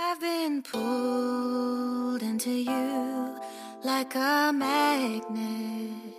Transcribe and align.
I've 0.00 0.20
been 0.20 0.62
pulled 0.62 2.22
into 2.22 2.50
you 2.50 3.36
like 3.82 4.14
a 4.14 4.52
magnet. 4.54 6.14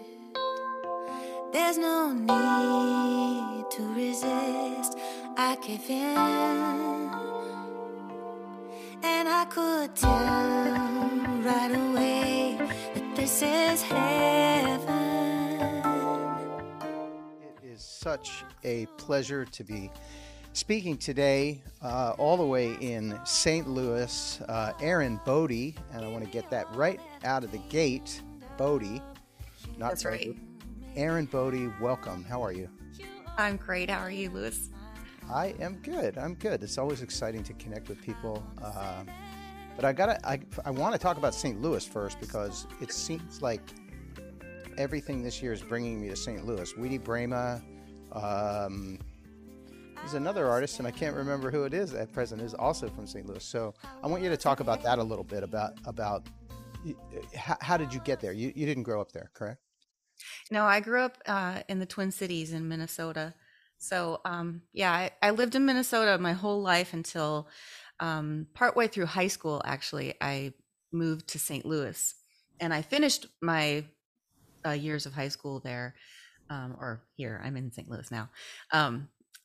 There's 1.54 1.78
no 1.78 2.12
need 2.12 3.72
to 3.72 3.94
resist. 3.96 4.98
I 5.38 5.58
give 5.66 5.90
in. 5.90 6.18
And 9.02 9.30
I 9.30 9.46
could 9.50 9.96
tell 9.96 10.12
right 11.42 11.72
away 11.72 12.58
that 12.96 13.16
this 13.16 13.42
is 13.42 13.82
heaven. 13.82 14.90
It 17.64 17.64
is 17.64 17.82
such 17.82 18.44
a 18.66 18.88
pleasure 18.98 19.46
to 19.46 19.64
be 19.64 19.90
speaking 20.60 20.98
today, 20.98 21.62
uh, 21.82 22.14
all 22.18 22.36
the 22.36 22.46
way 22.46 22.76
in 22.82 23.18
St. 23.24 23.66
Louis. 23.66 24.42
Uh, 24.50 24.74
Erin 24.82 25.18
Bode, 25.26 25.74
and 25.94 26.04
I 26.04 26.08
want 26.10 26.26
to 26.26 26.30
get 26.30 26.50
that 26.50 26.68
right 26.76 27.00
out 27.24 27.46
of 27.46 27.52
the 27.54 27.60
gate. 27.70 28.22
Bode, 28.58 29.02
not 29.78 29.90
That's 29.92 30.04
right. 30.04 30.36
Erin 30.98 31.26
Bode, 31.28 31.72
welcome. 31.80 32.26
How 32.26 32.44
are 32.44 32.52
you? 32.52 32.70
I'm 33.38 33.56
great. 33.56 33.90
How 33.90 34.00
are 34.00 34.12
you, 34.12 34.30
Lewis? 34.32 34.70
I 35.32 35.56
am 35.62 35.76
good. 35.82 36.18
I'm 36.18 36.34
good. 36.34 36.62
It's 36.62 36.78
always 36.78 37.02
exciting 37.02 37.42
to 37.44 37.54
connect 37.54 37.88
with 37.88 38.02
people. 38.02 38.44
Uh, 38.62 39.06
but 39.78 39.86
I 39.86 39.94
gotta, 39.94 40.20
I, 40.28 40.42
I 40.66 40.72
want 40.72 40.94
to 40.94 41.00
talk 41.00 41.18
about 41.18 41.34
St. 41.34 41.62
Louis 41.62 41.86
first 41.86 42.20
because 42.20 42.68
it 42.82 42.92
seems 42.92 43.42
like 43.42 43.62
everything 44.78 45.24
this 45.24 45.42
year 45.42 45.54
is 45.54 45.62
bringing 45.62 46.02
me 46.02 46.10
to 46.10 46.18
St. 46.18 46.46
Louis. 46.46 46.76
Weedy 46.76 47.00
Brema, 47.00 47.62
um, 48.12 49.00
there's 50.00 50.14
another 50.14 50.48
artist, 50.48 50.80
and 50.80 50.88
I 50.88 50.92
can't 50.92 51.16
remember 51.16 51.52
who 51.52 51.64
it 51.64 51.74
is 51.74 51.94
at 51.94 52.12
present, 52.12 52.42
is 52.42 52.54
also 52.54 52.90
from 52.90 53.06
St. 53.06 53.26
Louis. 53.26 53.44
So 53.44 53.74
I 54.04 54.08
want 54.08 54.24
you 54.24 54.30
to 54.30 54.38
talk 54.38 54.60
about 54.60 54.82
that 54.84 55.00
a 55.00 55.04
little 55.04 55.24
bit 55.24 55.44
about 55.44 55.74
about 55.86 56.28
how, 57.36 57.58
how 57.62 57.78
did 57.78 57.94
you 57.94 58.00
get 58.02 58.20
there? 58.20 58.32
You, 58.32 58.52
you 58.56 58.66
didn't 58.66 58.84
grow 58.84 59.02
up 59.02 59.12
there, 59.12 59.30
correct? 59.34 59.62
No, 60.52 60.66
I 60.66 60.80
grew 60.80 61.02
up 61.02 61.18
uh, 61.28 61.62
in 61.68 61.80
the 61.80 61.86
Twin 61.86 62.12
Cities 62.12 62.54
in 62.54 62.68
Minnesota. 62.68 63.34
So, 63.78 64.20
um, 64.26 64.64
yeah, 64.74 64.92
I, 64.92 65.12
I 65.22 65.32
lived 65.32 65.56
in 65.56 65.66
Minnesota 65.66 66.18
my 66.18 66.34
whole 66.34 66.62
life 66.62 66.94
until 66.94 67.48
um, 68.00 68.48
partway 68.54 68.88
through 68.88 69.06
high 69.06 69.28
school, 69.28 69.62
actually, 69.66 70.16
I 70.22 70.54
moved 70.92 71.28
to 71.30 71.40
St. 71.40 71.66
Louis. 71.66 72.16
And 72.60 72.74
I 72.74 72.82
finished 72.82 73.28
my 73.42 73.86
uh, 74.66 74.72
years 74.72 75.06
of 75.06 75.14
high 75.14 75.30
school 75.30 75.62
there, 75.62 75.96
um, 76.50 76.76
or 76.80 77.04
here, 77.16 77.42
I'm 77.44 77.56
in 77.56 77.72
St. 77.72 77.90
Louis 77.90 78.10
now. 78.12 78.30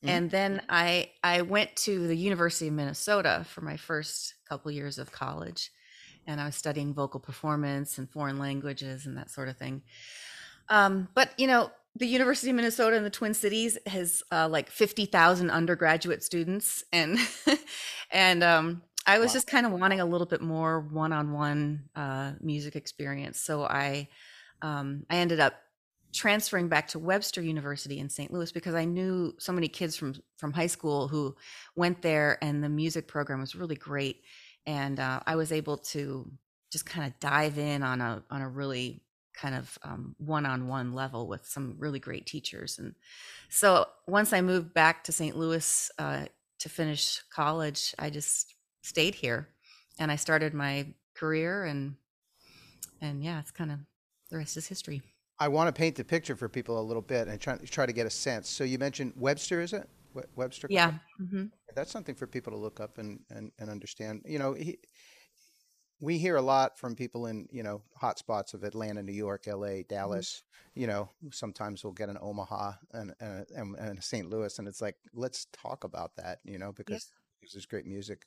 Mhm. 0.05 0.11
And 0.13 0.31
then 0.31 0.63
I, 0.69 1.11
I 1.23 1.43
went 1.43 1.75
to 1.77 2.07
the 2.07 2.17
University 2.17 2.69
of 2.69 2.75
Minnesota 2.75 3.45
for 3.49 3.63
my 3.63 3.77
first 3.77 4.35
couple 4.49 4.71
years 4.71 4.99
of 4.99 5.13
college. 5.13 5.71
And 6.27 6.41
I 6.41 6.47
was 6.47 6.57
studying 6.57 6.95
vocal 6.95 7.21
performance 7.21 7.99
and 7.99 8.11
foreign 8.11 8.39
languages 8.39 9.07
and 9.07 9.17
that 9.19 9.31
sort 9.31 9.49
of 9.49 9.59
thing. 9.59 9.83
Um, 10.69 11.09
but 11.15 11.31
you 11.39 11.47
know, 11.47 11.71
the 11.97 12.07
University 12.07 12.51
of 12.51 12.57
Minnesota 12.57 12.97
in 12.97 13.05
the 13.05 13.11
Twin 13.11 13.35
Cities 13.35 13.79
has 13.87 14.23
uh, 14.33 14.49
like 14.49 14.71
fifty 14.71 15.07
thousand 15.07 15.51
undergraduate 15.51 16.23
students, 16.25 16.83
and 16.93 17.19
and 18.11 18.43
um, 18.43 18.83
I 19.07 19.19
was 19.19 19.33
Wow. 19.33 19.33
just 19.33 19.47
kind 19.47 19.67
of 19.67 19.73
wanting 19.73 20.01
a 20.01 20.05
little 20.05 20.27
bit 20.27 20.41
more 20.41 20.81
one-on-one 20.81 21.89
uh, 21.95 22.33
music 22.41 22.75
experience. 22.77 23.41
So 23.41 23.65
I 23.65 24.09
um, 24.63 25.05
I 25.11 25.17
ended 25.17 25.41
up 25.41 25.55
transferring 26.15 26.69
back 26.69 26.89
to 26.89 26.99
Webster 26.99 27.43
University 27.43 27.99
in 27.99 28.09
St. 28.09 28.33
Louis 28.33 28.53
because 28.53 28.75
I 28.75 28.85
knew 28.85 29.35
so 29.39 29.53
many 29.53 29.69
kids 29.69 29.97
from 29.97 30.15
from 30.37 30.53
high 30.53 30.69
school 30.69 31.09
who 31.09 31.35
went 31.77 32.01
there, 32.03 32.39
and 32.43 32.63
the 32.63 32.69
music 32.69 33.09
program 33.09 33.41
was 33.41 33.55
really 33.55 33.75
great, 33.75 34.23
and 34.67 34.99
uh, 35.01 35.21
I 35.27 35.37
was 35.37 35.53
able 35.53 35.79
to 35.79 36.31
just 36.71 36.87
kind 36.87 37.07
of 37.07 37.19
dive 37.21 37.59
in 37.59 37.83
on 37.83 38.01
a 38.01 38.23
on 38.31 38.41
a 38.41 38.49
really 38.49 39.03
kind 39.35 39.55
of 39.55 39.79
um, 39.83 40.15
one-on-one 40.19 40.93
level 40.95 41.27
with 41.27 41.45
some 41.45 41.75
really 41.79 41.99
great 41.99 42.25
teachers 42.25 42.79
and 42.79 42.95
so 43.49 43.85
once 44.07 44.33
i 44.33 44.41
moved 44.41 44.73
back 44.73 45.03
to 45.03 45.11
st 45.11 45.37
louis 45.37 45.91
uh, 45.99 46.25
to 46.61 46.69
finish 46.69 47.21
college 47.33 47.95
i 47.99 48.09
just 48.09 48.55
stayed 48.83 49.15
here 49.15 49.49
and 49.99 50.13
i 50.13 50.17
started 50.17 50.55
my 50.55 50.87
career 51.15 51.65
and 51.65 51.97
and 53.01 53.25
yeah 53.25 53.41
it's 53.41 53.51
kind 53.51 53.73
of 53.73 53.79
the 54.31 54.37
rest 54.37 54.57
is 54.57 54.69
history 54.69 55.03
I 55.39 55.49
want 55.49 55.69
to 55.69 55.73
paint 55.79 55.97
the 55.97 56.05
picture 56.05 56.37
for 56.37 56.49
people 56.49 56.81
a 56.81 56.83
little 56.83 57.03
bit 57.03 57.29
and 57.29 57.41
try, 57.41 57.57
try 57.57 57.87
to 57.87 57.93
get 57.93 58.07
a 58.07 58.11
sense. 58.11 58.49
So 58.49 58.65
you 58.65 58.79
mentioned 58.79 59.13
Webster, 59.17 59.61
is 59.61 59.73
it? 59.73 59.89
Webster? 60.37 60.69
yeah 60.71 60.87
College? 60.87 61.01
hmm 61.31 61.45
That's 61.75 61.91
something 61.91 62.15
for 62.15 62.27
people 62.27 62.53
to 62.53 62.59
look 62.59 62.79
up 62.81 62.99
and, 62.99 63.21
and, 63.31 63.51
and 63.59 63.69
understand. 63.69 64.23
You 64.27 64.39
know, 64.39 64.55
he, 64.55 64.79
we 66.01 66.19
hear 66.19 66.37
a 66.37 66.43
lot 66.43 66.79
from 66.79 66.95
people 66.95 67.27
in, 67.27 67.49
you 67.51 67.63
know, 67.63 67.83
hot 67.97 68.19
spots 68.19 68.55
of 68.55 68.63
Atlanta, 68.63 69.03
New 69.03 69.13
York, 69.13 69.45
LA, 69.47 69.83
Dallas. 69.89 70.43
You 70.75 70.87
know, 70.87 71.11
sometimes 71.33 71.83
we'll 71.83 71.93
get 71.93 72.09
an 72.09 72.19
Omaha 72.21 72.73
and, 72.93 73.15
and, 73.21 73.47
and, 73.57 73.77
and 73.77 74.03
St. 74.05 74.29
Louis. 74.29 74.57
And 74.59 74.69
it's 74.69 74.83
like, 74.83 74.97
let's 75.15 75.47
talk 75.53 75.85
about 75.85 76.15
that, 76.17 76.39
you 76.45 76.59
know, 76.59 76.73
because, 76.73 77.11
because 77.41 77.55
there's 77.55 77.67
great 77.67 77.87
music 77.87 78.23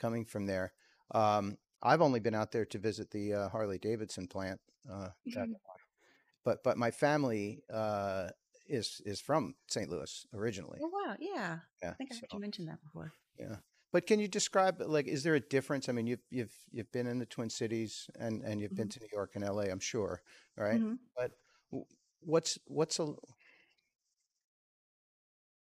coming 0.00 0.24
from 0.24 0.46
there. 0.46 0.72
Um, 1.14 1.56
I've 1.82 2.00
only 2.02 2.20
been 2.20 2.34
out 2.34 2.52
there 2.52 2.64
to 2.66 2.78
visit 2.78 3.10
the 3.10 3.34
uh, 3.34 3.48
Harley 3.50 3.78
Davidson 3.78 4.26
plant. 4.26 4.60
Uh, 4.90 5.08
that- 5.34 5.48
but 6.46 6.62
but 6.64 6.76
my 6.78 6.90
family 6.90 7.44
uh, 7.72 8.28
is 8.68 9.02
is 9.04 9.20
from 9.20 9.54
St. 9.68 9.88
Louis 9.90 10.26
originally. 10.32 10.78
oh 10.82 10.90
wow 10.96 11.14
yeah 11.20 11.58
Yeah, 11.82 11.90
i 11.90 11.94
think 11.98 12.10
i 12.12 12.14
heard 12.16 12.32
you 12.32 12.40
mention 12.40 12.64
that 12.66 12.80
before 12.82 13.12
yeah. 13.38 13.56
But 13.92 14.06
can 14.06 14.18
you 14.20 14.28
describe 14.28 14.74
like 14.96 15.06
is 15.16 15.22
there 15.22 15.36
a 15.36 15.40
difference? 15.56 15.88
I 15.88 15.92
mean, 15.92 16.06
you've 16.10 16.24
you've 16.30 16.54
you've 16.76 16.92
been 16.92 17.06
in 17.06 17.18
the 17.18 17.26
Twin 17.34 17.50
Cities 17.50 18.10
and 18.18 18.42
and 18.42 18.60
you've 18.60 18.74
been 18.80 18.88
to 18.94 19.00
New 19.00 19.08
York 19.18 19.30
and 19.36 19.44
LA, 19.44 19.64
I'm 19.72 19.80
sure, 19.92 20.20
right? 20.56 20.80
Mhm. 20.80 20.98
But 21.16 21.30
what's 22.32 22.58
what's 22.66 22.98
a 22.98 23.06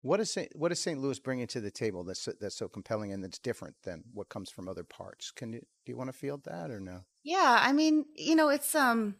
what 0.01 0.19
is 0.19 0.31
St. 0.33 0.49
what 0.55 0.69
does 0.69 0.79
St. 0.81 0.99
Louis 0.99 1.19
bringing 1.19 1.47
to 1.47 1.61
the 1.61 1.71
table 1.71 2.03
that's 2.03 2.21
so- 2.21 2.33
that's 2.39 2.57
so 2.57 2.67
compelling 2.67 3.11
and 3.13 3.23
that's 3.23 3.39
different 3.39 3.75
than 3.83 4.03
what 4.13 4.29
comes 4.29 4.49
from 4.49 4.67
other 4.67 4.83
parts? 4.83 5.31
Can 5.31 5.53
you 5.53 5.59
do 5.85 5.91
you 5.91 5.97
want 5.97 6.09
to 6.09 6.17
field 6.17 6.43
that 6.45 6.69
or 6.71 6.79
no? 6.79 7.05
Yeah, 7.23 7.57
I 7.61 7.71
mean, 7.71 8.05
you 8.15 8.35
know, 8.35 8.49
it's 8.49 8.73
um, 8.75 9.15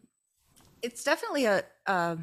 it's 0.81 1.03
definitely 1.03 1.45
a 1.45 1.63
uh, 1.87 2.17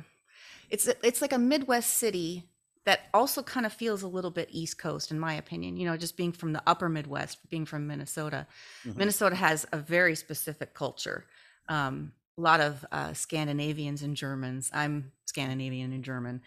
it's 0.71 0.87
it's 1.03 1.23
like 1.23 1.33
a 1.33 1.39
Midwest 1.39 1.91
city 1.95 2.45
that 2.85 3.01
also 3.13 3.43
kind 3.43 3.67
of 3.67 3.73
feels 3.73 4.03
a 4.03 4.09
little 4.09 4.31
bit 4.31 4.49
East 4.51 4.79
Coast, 4.79 5.11
in 5.11 5.19
my 5.21 5.35
opinion. 5.35 5.77
You 5.77 5.87
know, 5.87 5.97
just 5.97 6.17
being 6.17 6.33
from 6.33 6.53
the 6.53 6.63
Upper 6.67 6.89
Midwest, 6.89 7.39
being 7.51 7.67
from 7.67 7.87
Minnesota, 7.87 8.47
Mhm. 8.85 8.97
Minnesota 8.97 9.37
has 9.37 9.67
a 9.73 9.79
very 9.79 10.15
specific 10.15 10.75
culture. 10.75 11.27
Um, 11.69 12.13
a 12.39 12.41
lot 12.41 12.61
of 12.61 12.85
uh, 12.93 13.13
Scandinavians 13.15 14.03
and 14.03 14.17
Germans. 14.17 14.71
I'm 14.73 15.13
Scandinavian 15.27 15.93
and 15.93 16.05
German, 16.05 16.41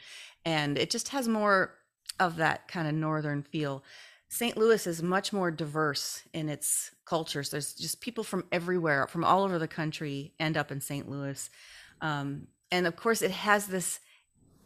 and 0.46 0.78
it 0.78 0.90
just 0.90 1.10
has 1.10 1.28
more 1.28 1.76
of 2.20 2.38
that 2.38 2.68
kind 2.68 2.88
of 2.88 2.94
northern 2.94 3.44
feel. 3.44 3.84
St. 4.30 4.56
Louis 4.56 4.88
is 4.88 5.04
much 5.04 5.34
more 5.34 5.52
diverse 5.52 6.24
in 6.34 6.48
its 6.48 6.92
cultures. 7.06 7.50
There's 7.50 7.74
just 7.74 8.00
people 8.00 8.24
from 8.24 8.46
everywhere, 8.52 9.06
from 9.08 9.26
all 9.26 9.44
over 9.44 9.60
the 9.60 9.68
country, 9.68 10.34
end 10.40 10.56
up 10.56 10.72
in 10.72 10.80
St. 10.80 11.10
Louis. 11.10 11.50
Um, 12.02 12.48
and 12.72 12.88
of 12.88 12.96
course, 12.96 13.22
it 13.22 13.32
has 13.32 13.68
this 13.68 14.00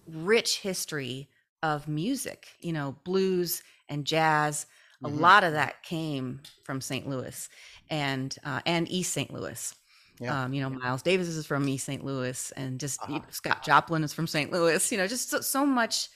rich 0.08 0.60
history 0.60 1.30
of 1.64 1.88
music, 1.88 2.50
you 2.60 2.74
know, 2.74 2.96
blues 3.04 3.64
and 3.90 4.06
jazz. 4.06 4.66
A 5.04 5.10
Mhm. 5.10 5.20
lot 5.20 5.44
of 5.44 5.54
that 5.54 5.84
came 5.84 6.42
from 6.64 6.82
St. 6.82 7.08
Louis 7.08 7.50
and 7.90 8.36
uh, 8.44 8.62
and 8.66 8.90
East 8.92 9.14
St. 9.14 9.32
Louis. 9.34 9.74
Yeah. 10.20 10.44
Um, 10.46 10.54
you 10.54 10.62
know, 10.62 10.70
Miles 10.70 11.02
Davis 11.02 11.28
is 11.28 11.46
from 11.46 11.68
East 11.68 11.86
St. 11.86 12.04
Louis, 12.04 12.52
and 12.56 12.80
just 12.80 13.08
you 13.08 13.16
Ah. 13.16 13.20
know, 13.20 13.26
Scott 13.32 13.64
Joplin 13.64 14.04
is 14.04 14.14
from 14.14 14.28
St. 14.28 14.52
Louis. 14.52 14.92
You 14.92 14.98
know, 14.98 15.08
just 15.08 15.30
so, 15.30 15.42
so 15.42 15.66
much 15.66 16.10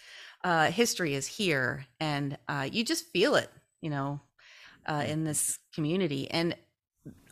uh, 0.43 0.71
history 0.71 1.13
is 1.15 1.27
here, 1.27 1.85
and 1.99 2.37
uh, 2.47 2.67
you 2.71 2.83
just 2.83 3.07
feel 3.11 3.35
it. 3.35 3.51
You 3.81 3.89
know, 3.91 4.21
uh, 4.87 5.03
in 5.07 5.23
this 5.23 5.59
community, 5.73 6.29
and 6.31 6.55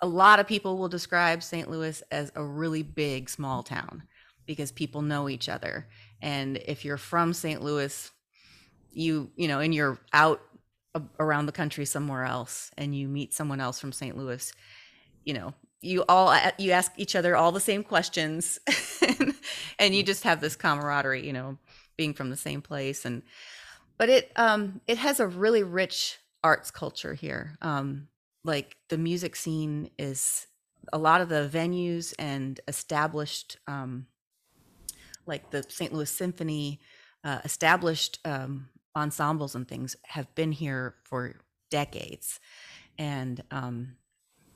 a 0.01 0.07
lot 0.07 0.39
of 0.39 0.47
people 0.47 0.77
will 0.77 0.89
describe 0.89 1.43
St. 1.43 1.69
Louis 1.69 2.01
as 2.11 2.31
a 2.35 2.43
really 2.43 2.83
big 2.83 3.29
small 3.29 3.63
town 3.63 4.03
because 4.45 4.71
people 4.71 5.01
know 5.01 5.27
each 5.27 5.49
other. 5.49 5.87
And 6.21 6.57
if 6.57 6.85
you're 6.85 6.97
from 6.97 7.33
St. 7.33 7.61
Louis, 7.61 8.11
you 8.91 9.29
you 9.35 9.47
know, 9.47 9.59
and 9.59 9.73
you're 9.73 9.99
out 10.13 10.41
around 11.19 11.45
the 11.45 11.51
country 11.51 11.85
somewhere 11.85 12.23
else, 12.23 12.71
and 12.77 12.95
you 12.95 13.07
meet 13.07 13.33
someone 13.33 13.59
else 13.59 13.79
from 13.79 13.91
St. 13.91 14.17
Louis, 14.17 14.51
you 15.23 15.33
know, 15.33 15.53
you 15.81 16.03
all 16.09 16.35
you 16.57 16.71
ask 16.71 16.91
each 16.97 17.15
other 17.15 17.35
all 17.35 17.51
the 17.51 17.59
same 17.59 17.83
questions, 17.83 18.59
and 19.79 19.93
you 19.93 20.01
just 20.01 20.23
have 20.23 20.41
this 20.41 20.55
camaraderie, 20.55 21.25
you 21.25 21.33
know, 21.33 21.57
being 21.97 22.13
from 22.13 22.29
the 22.29 22.37
same 22.37 22.61
place. 22.61 23.05
And 23.05 23.21
but 23.97 24.09
it 24.09 24.31
um 24.35 24.81
it 24.87 24.97
has 24.97 25.19
a 25.19 25.27
really 25.27 25.63
rich 25.63 26.17
arts 26.43 26.71
culture 26.71 27.13
here. 27.13 27.57
Um, 27.61 28.07
like 28.47 28.77
the 28.87 28.97
music 28.97 29.35
scene 29.35 29.91
is 29.99 30.47
a 30.93 30.97
lot 30.97 31.21
of 31.21 31.29
the 31.29 31.49
venues 31.51 32.13
and 32.17 32.59
established 32.67 33.57
um, 33.67 34.07
like 35.25 35.51
the 35.51 35.63
St. 35.67 35.93
Louis 35.93 36.09
Symphony, 36.09 36.79
uh, 37.25 37.39
established 37.43 38.19
um, 38.23 38.69
ensembles 38.95 39.53
and 39.53 39.67
things 39.67 39.97
have 40.05 40.33
been 40.33 40.53
here 40.53 40.95
for 41.03 41.35
decades. 41.69 42.39
and 42.97 43.43
um, 43.51 43.97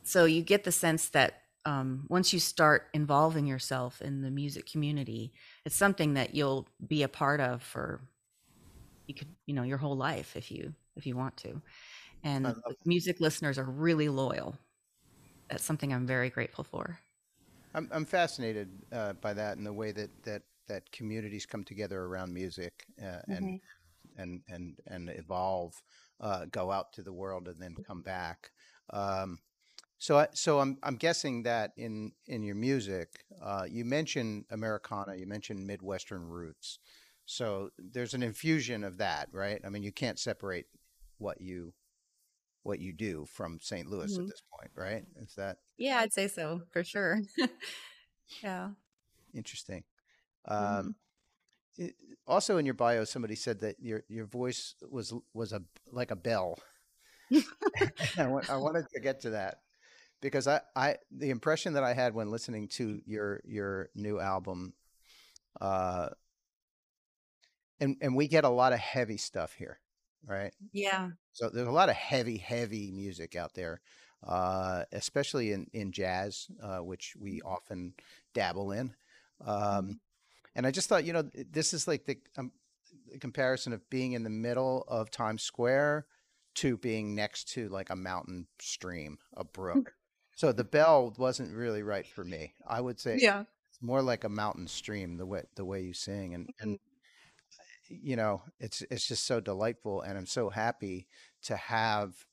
so 0.04 0.26
you 0.26 0.42
get 0.42 0.64
the 0.64 0.72
sense 0.72 1.10
that 1.10 1.42
um, 1.66 2.06
once 2.10 2.34
you 2.34 2.40
start 2.40 2.88
involving 2.94 3.46
yourself 3.46 4.02
in 4.02 4.22
the 4.22 4.32
music 4.32 4.66
community, 4.66 5.32
it's 5.64 5.76
something 5.76 6.16
that 6.16 6.34
you'll 6.34 6.68
be 6.88 7.04
a 7.04 7.08
part 7.08 7.40
of 7.40 7.62
for 7.62 8.02
you 9.06 9.14
could 9.14 9.28
you 9.46 9.54
know 9.54 9.64
your 9.64 9.78
whole 9.78 9.96
life 9.96 10.36
if 10.36 10.50
you 10.50 10.74
if 10.96 11.06
you 11.06 11.16
want 11.16 11.38
to. 11.38 11.62
And 12.24 12.56
music 12.86 13.20
listeners 13.20 13.58
are 13.58 13.66
really 13.66 14.10
loyal. 14.10 14.56
That's 15.50 15.64
something 15.64 15.94
I'm 15.94 16.06
very 16.06 16.30
grateful 16.30 16.64
for. 16.64 17.00
I'm 17.74 17.90
I'm 17.92 18.06
fascinated 18.06 18.70
uh, 18.92 19.14
by 19.14 19.34
that 19.34 19.58
and 19.58 19.66
the 19.66 19.74
way 19.74 19.92
that 19.92 20.10
that 20.24 20.44
that 20.68 20.92
communities 20.92 21.46
come 21.46 21.64
together 21.64 22.04
around 22.04 22.34
music 22.34 22.86
uh, 23.02 23.20
and 23.28 23.60
and 24.18 24.42
and 24.48 24.80
and 24.88 25.10
evolve, 25.10 25.82
uh, 26.20 26.46
go 26.52 26.72
out 26.72 26.94
to 26.94 27.02
the 27.02 27.14
world 27.14 27.48
and 27.48 27.62
then 27.62 27.76
come 27.86 28.02
back. 28.02 28.52
Um, 28.92 29.40
so 29.98 30.20
I, 30.20 30.28
so 30.34 30.60
I'm 30.60 30.78
I'm 30.84 30.96
guessing 30.96 31.44
that 31.44 31.72
in 31.78 32.12
in 32.28 32.44
your 32.44 32.56
music, 32.56 33.24
uh, 33.42 33.66
you 33.70 33.86
mentioned 33.86 34.46
Americana, 34.50 35.16
you 35.16 35.28
mentioned 35.28 35.66
Midwestern 35.66 36.28
roots. 36.28 36.80
So 37.26 37.70
there's 37.78 38.14
an 38.14 38.24
infusion 38.24 38.84
of 38.84 38.98
that, 38.98 39.30
right? 39.32 39.62
I 39.66 39.70
mean, 39.70 39.84
you 39.84 39.92
can't 39.92 40.20
separate 40.20 40.66
what 41.20 41.40
you 41.40 41.74
what 42.64 42.80
you 42.80 42.94
do 42.94 43.26
from 43.26 43.60
St. 43.62 43.88
Louis 43.88 44.18
at 44.18 44.20
Mhm. 44.20 44.28
this 44.28 44.42
point, 44.58 44.72
right? 44.76 45.06
Is 45.22 45.36
that 45.36 45.58
Yeah, 45.78 46.00
I'd 46.00 46.14
say 46.14 46.28
so 46.28 46.62
for 46.72 46.84
sure. 46.84 47.22
yeah. 48.44 48.70
interesting? 49.34 49.84
Mhm. 50.50 50.80
Um, 50.80 50.96
it, 51.78 51.96
also 52.28 52.58
in 52.58 52.66
your 52.66 52.74
bio, 52.76 53.04
somebody 53.04 53.36
said 53.36 53.60
that 53.62 53.80
your 53.80 54.04
your 54.10 54.26
voice 54.26 54.76
was 54.90 55.14
was 55.34 55.54
a 55.54 55.62
like 55.92 56.12
a 56.12 56.16
bell. 56.16 56.60
I, 57.32 58.24
I 58.50 58.58
wanted 58.58 58.86
to 58.94 59.00
get 59.00 59.22
to 59.22 59.32
that 59.32 59.62
because 60.22 60.48
I, 60.48 60.62
I 60.76 60.98
the 61.12 61.30
impression 61.30 61.74
that 61.74 61.84
I 61.84 61.94
had 61.94 62.14
when 62.14 62.32
listening 62.32 62.68
to 62.70 63.02
your 63.06 63.42
your 63.46 63.90
new 63.96 64.20
album, 64.20 64.74
uh, 65.60 66.10
and 67.80 67.98
and 68.02 68.16
we 68.16 68.28
get 68.28 68.44
a 68.44 68.50
lot 68.50 68.74
of 68.74 68.80
heavy 68.80 69.18
stuff 69.18 69.54
here, 69.54 69.80
right? 70.26 70.54
Yeah. 70.72 71.12
So 71.34 71.50
there's 71.50 71.68
a 71.68 71.72
lot 71.72 71.90
of 71.90 71.96
heavy, 71.96 72.38
heavy 72.38 72.92
music 72.92 73.36
out 73.36 73.54
there, 73.54 73.82
uh, 74.24 74.86
especially 74.92 75.52
in 75.54 75.68
in 75.74 75.92
jazz, 75.92 76.48
uh, 76.62 76.80
which 76.80 77.16
we 77.20 77.42
often 77.42 77.94
dabble 78.34 78.72
in. 78.72 78.96
Um, 79.46 80.00
and 80.56 80.68
I 80.68 80.72
just 80.72 80.90
thought, 80.90 81.06
you 81.06 81.14
know, 81.14 81.24
this 81.52 81.74
is 81.74 81.88
like 81.88 82.06
the, 82.06 82.18
um, 82.38 82.52
the 83.12 83.20
comparison 83.20 83.74
of 83.74 83.90
being 83.90 84.14
in 84.14 84.24
the 84.24 84.30
middle 84.30 84.84
of 84.88 85.12
Times 85.12 85.44
Square 85.44 86.08
to 86.56 86.78
being 86.78 87.16
next 87.16 87.50
to 87.54 87.70
like 87.70 87.90
a 87.90 87.96
mountain 87.96 88.48
stream, 88.60 89.18
a 89.36 89.44
brook. 89.44 89.94
So 90.36 90.52
the 90.52 90.64
bell 90.64 91.14
wasn't 91.18 91.56
really 91.56 91.84
right 91.84 92.08
for 92.08 92.24
me. 92.24 92.56
I 92.66 92.82
would 92.82 93.00
say 93.00 93.22
Yeah. 93.22 93.44
it's 93.70 93.82
more 93.82 94.02
like 94.02 94.24
a 94.24 94.30
mountain 94.30 94.68
stream 94.68 95.18
the 95.18 95.26
way 95.26 95.44
the 95.56 95.66
way 95.66 95.82
you 95.82 95.94
sing 95.94 96.34
and 96.34 96.50
and 96.60 96.80
you 97.92 98.16
know 98.16 98.44
it's 98.60 98.82
it's 98.84 99.08
just 99.08 99.26
so 99.26 99.40
delightful 99.40 100.02
and 100.02 100.18
I'm 100.18 100.26
so 100.26 100.50
happy 100.50 101.08
to 101.44 101.56
have 101.56 102.26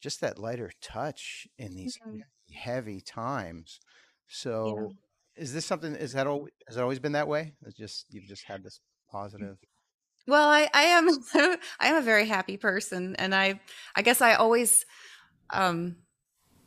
just 0.00 0.20
that 0.20 0.38
lighter 0.38 0.70
touch 0.80 1.46
in 1.58 1.74
these 1.74 1.98
Mhm. 2.00 2.22
heavy, 2.52 3.00
times. 3.00 3.80
So 4.26 4.92
is 5.36 5.52
this 5.54 5.64
something 5.66 5.94
is 5.94 6.12
that 6.12 6.26
al- 6.26 6.48
has 6.66 6.76
it 6.76 6.82
always 6.82 6.98
been 6.98 7.12
that 7.12 7.28
way? 7.28 7.54
It's 7.62 7.76
just 7.76 8.06
you've 8.10 8.24
just 8.26 8.44
had 8.44 8.62
this 8.62 8.80
positive 9.08 9.58
Well, 10.26 10.48
I, 10.48 10.68
I 10.72 10.82
am 10.84 11.08
I 11.80 11.88
am 11.88 11.96
a 11.96 12.02
very 12.02 12.26
happy 12.26 12.56
person 12.56 13.16
and 13.16 13.34
I 13.34 13.60
I 13.96 14.02
guess 14.02 14.20
I 14.20 14.34
always 14.34 14.84
um 15.52 15.98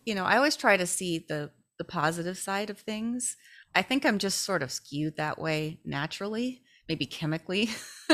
you 0.05 0.15
know, 0.15 0.25
I 0.25 0.37
always 0.37 0.57
try 0.57 0.77
to 0.77 0.87
see 0.87 1.19
the 1.29 1.53
the 1.79 1.85
positive 1.85 2.37
side 2.39 2.71
of 2.71 2.79
things. 2.81 3.37
I 3.75 3.83
think 3.83 4.05
I'm 4.05 4.19
just 4.19 4.41
sort 4.43 4.63
of 4.63 4.71
skewed 4.73 5.17
that 5.17 5.39
way 5.39 5.81
naturally, 5.85 6.63
maybe 6.87 7.05
chemically, 7.05 7.69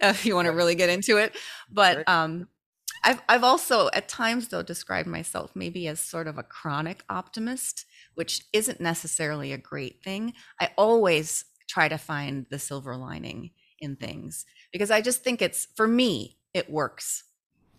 if 0.00 0.26
you 0.26 0.34
want 0.34 0.46
to 0.46 0.52
really 0.52 0.74
get 0.74 0.88
into 0.88 1.16
it. 1.16 1.36
But 1.70 2.08
um 2.08 2.48
I've 3.04 3.22
I've 3.28 3.44
also 3.44 3.88
at 3.92 4.08
times 4.08 4.48
though 4.48 4.62
described 4.62 5.08
myself 5.08 5.52
maybe 5.54 5.86
as 5.88 6.00
sort 6.00 6.26
of 6.26 6.38
a 6.38 6.42
chronic 6.42 7.04
optimist, 7.08 7.84
which 8.14 8.42
isn't 8.52 8.80
necessarily 8.80 9.52
a 9.52 9.58
great 9.58 10.02
thing. 10.02 10.34
I 10.60 10.70
always 10.76 11.44
try 11.68 11.88
to 11.88 11.98
find 11.98 12.46
the 12.50 12.58
silver 12.58 12.96
lining 12.96 13.50
in 13.80 13.96
things 13.96 14.46
because 14.72 14.90
I 14.90 15.00
just 15.00 15.22
think 15.22 15.42
it's 15.42 15.68
for 15.76 15.86
me 15.86 16.38
it 16.54 16.70
works 16.70 17.24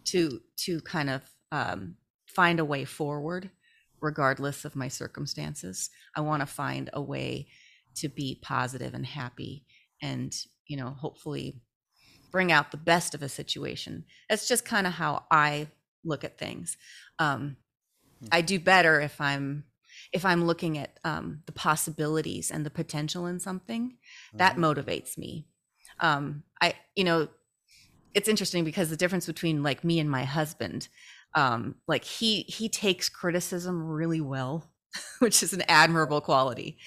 to 0.05 0.41
to 0.57 0.79
kind 0.81 1.09
of 1.09 1.23
um, 1.51 1.95
find 2.25 2.59
a 2.59 2.65
way 2.65 2.85
forward 2.85 3.49
regardless 3.99 4.63
of 4.63 4.75
my 4.75 4.87
circumstances. 4.87 5.89
I 6.15 6.21
want 6.21 6.41
to 6.41 6.45
find 6.45 6.89
a 6.93 7.01
way 7.01 7.47
to 7.95 8.07
be 8.07 8.39
positive 8.41 8.93
and 8.93 9.05
happy 9.05 9.65
and 10.01 10.35
you 10.67 10.77
know 10.77 10.89
hopefully 10.89 11.61
bring 12.31 12.51
out 12.51 12.71
the 12.71 12.77
best 12.77 13.15
of 13.15 13.23
a 13.23 13.29
situation. 13.29 14.05
That's 14.29 14.47
just 14.47 14.65
kind 14.65 14.87
of 14.87 14.93
how 14.93 15.25
I 15.31 15.69
look 16.03 16.23
at 16.23 16.37
things. 16.37 16.77
Um, 17.19 17.57
Hmm. 18.21 18.27
I 18.31 18.41
do 18.41 18.59
better 18.59 19.01
if 19.01 19.19
I'm 19.21 19.65
if 20.13 20.25
I'm 20.25 20.45
looking 20.45 20.77
at 20.77 20.99
um, 21.03 21.43
the 21.45 21.51
possibilities 21.51 22.51
and 22.51 22.65
the 22.65 22.69
potential 22.71 23.25
in 23.27 23.39
something. 23.39 23.97
That 24.37 24.55
Mhm. 24.55 24.61
motivates 24.61 25.17
me. 25.17 25.47
Um, 25.99 26.43
I 26.61 26.75
you 26.95 27.03
know 27.03 27.29
it's 28.13 28.27
interesting 28.27 28.63
because 28.63 28.89
the 28.89 28.97
difference 28.97 29.25
between 29.25 29.63
like 29.63 29.83
me 29.83 29.99
and 29.99 30.09
my 30.09 30.23
husband 30.23 30.87
um 31.35 31.75
like 31.87 32.03
he 32.03 32.43
he 32.43 32.69
takes 32.69 33.09
criticism 33.09 33.83
really 33.83 34.21
well 34.21 34.71
which 35.19 35.43
is 35.43 35.53
an 35.53 35.63
admirable 35.67 36.21
quality 36.21 36.77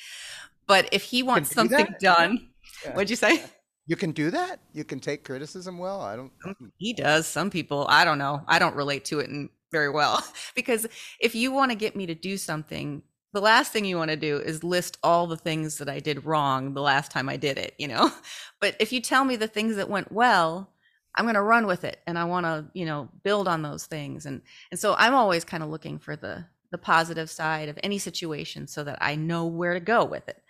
but 0.67 0.89
if 0.93 1.05
he 1.05 1.23
wants 1.23 1.53
something 1.53 1.95
done 2.01 2.49
Yeah. 2.85 2.95
what'd 2.95 3.11
you 3.11 3.17
say 3.17 3.43
You 3.87 3.97
can 3.97 4.13
do 4.13 4.31
that? 4.31 4.61
You 4.73 4.85
can 4.85 5.01
take 5.01 5.25
criticism 5.25 5.79
well? 5.79 6.01
I 6.01 6.17
don't 6.17 6.33
hmm. 6.45 6.67
he 6.77 6.93
does 6.93 7.27
some 7.27 7.51
people 7.51 7.87
i 7.89 8.05
don't 8.05 8.19
know 8.19 8.43
i 8.47 8.59
don't 8.59 8.77
relate 8.77 9.05
to 9.07 9.21
it 9.21 9.29
in 9.29 9.49
very 9.73 9.89
well 9.91 10.23
because 10.55 10.87
if 11.21 11.35
you 11.35 11.53
want 11.53 11.71
to 11.71 11.77
get 11.77 11.97
me 11.97 12.07
to 12.07 12.15
do 12.15 12.37
something 12.37 13.03
the 13.33 13.41
last 13.41 13.73
thing 13.73 13.85
you 13.85 13.97
want 13.97 14.11
to 14.11 14.17
do 14.17 14.39
is 14.39 14.65
list 14.65 14.99
all 15.03 15.27
the 15.27 15.37
things 15.37 15.79
that 15.79 15.89
i 15.89 15.99
did 15.99 16.25
wrong 16.25 16.75
the 16.75 16.81
last 16.81 17.11
time 17.11 17.29
i 17.29 17.37
did 17.37 17.59
it 17.59 17.75
you 17.79 17.89
know 17.89 18.11
but 18.61 18.77
if 18.81 18.93
you 18.93 19.01
tell 19.01 19.25
me 19.25 19.37
the 19.37 19.49
things 19.49 19.77
that 19.77 19.89
went 19.89 20.11
well 20.13 20.73
i'm 21.17 21.25
going 21.25 21.35
to 21.35 21.43
run 21.43 21.67
with 21.67 21.85
it 21.85 22.01
and 22.07 22.19
i 22.19 22.25
want 22.25 22.47
to 22.47 22.67
you 22.75 22.85
know 22.85 23.09
build 23.23 23.49
on 23.49 23.63
those 23.63 23.87
things 23.87 24.27
and 24.27 24.43
and 24.71 24.81
so 24.81 24.95
i'm 24.99 25.15
always 25.15 25.45
kind 25.45 25.63
of 25.63 25.69
looking 25.69 25.99
for 25.99 26.17
the 26.17 26.45
the 26.73 26.79
positive 26.79 27.29
side 27.29 27.69
of 27.69 27.79
any 27.83 27.99
situation 27.99 28.67
so 28.67 28.85
that 28.85 28.99
i 29.01 29.15
know 29.15 29.47
where 29.47 29.75
to 29.75 29.81
go 29.81 30.05
with 30.05 30.29
it 30.29 30.43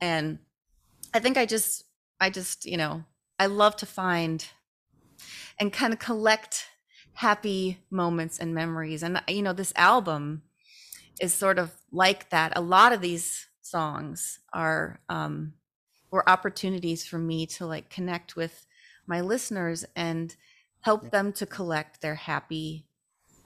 and 0.00 0.38
i 1.14 1.18
think 1.18 1.36
i 1.36 1.46
just 1.46 1.84
i 2.20 2.28
just 2.28 2.66
you 2.66 2.76
know 2.76 3.04
i 3.38 3.46
love 3.46 3.76
to 3.76 3.86
find 3.86 4.48
and 5.58 5.72
kind 5.72 5.92
of 5.92 5.98
collect 5.98 6.66
happy 7.14 7.78
moments 7.90 8.38
and 8.38 8.54
memories. 8.54 9.02
And 9.02 9.22
you 9.28 9.42
know 9.42 9.52
this 9.52 9.72
album 9.76 10.42
is 11.20 11.32
sort 11.32 11.58
of 11.58 11.72
like 11.92 12.30
that. 12.30 12.52
A 12.56 12.60
lot 12.60 12.92
of 12.92 13.00
these 13.00 13.46
songs 13.60 14.40
are 14.52 15.00
um 15.08 15.54
were 16.10 16.28
opportunities 16.28 17.06
for 17.06 17.18
me 17.18 17.46
to 17.46 17.66
like 17.66 17.90
connect 17.90 18.36
with 18.36 18.66
my 19.06 19.20
listeners 19.20 19.84
and 19.96 20.36
help 20.80 21.10
them 21.10 21.32
to 21.32 21.46
collect 21.46 22.00
their 22.00 22.14
happy 22.14 22.86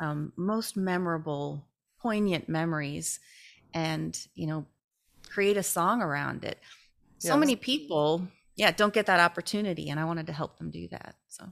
um, 0.00 0.32
most 0.36 0.76
memorable 0.76 1.64
poignant 2.00 2.48
memories 2.48 3.20
and 3.74 4.26
you 4.34 4.46
know 4.46 4.66
create 5.28 5.56
a 5.56 5.62
song 5.62 6.00
around 6.02 6.44
it 6.44 6.58
so 7.18 7.36
many 7.36 7.56
people 7.56 8.26
yeah 8.56 8.70
don't 8.70 8.94
get 8.94 9.06
that 9.06 9.20
opportunity 9.20 9.88
and 9.90 9.98
i 10.00 10.04
wanted 10.04 10.26
to 10.26 10.32
help 10.32 10.58
them 10.58 10.70
do 10.70 10.88
that 10.88 11.14
so 11.28 11.44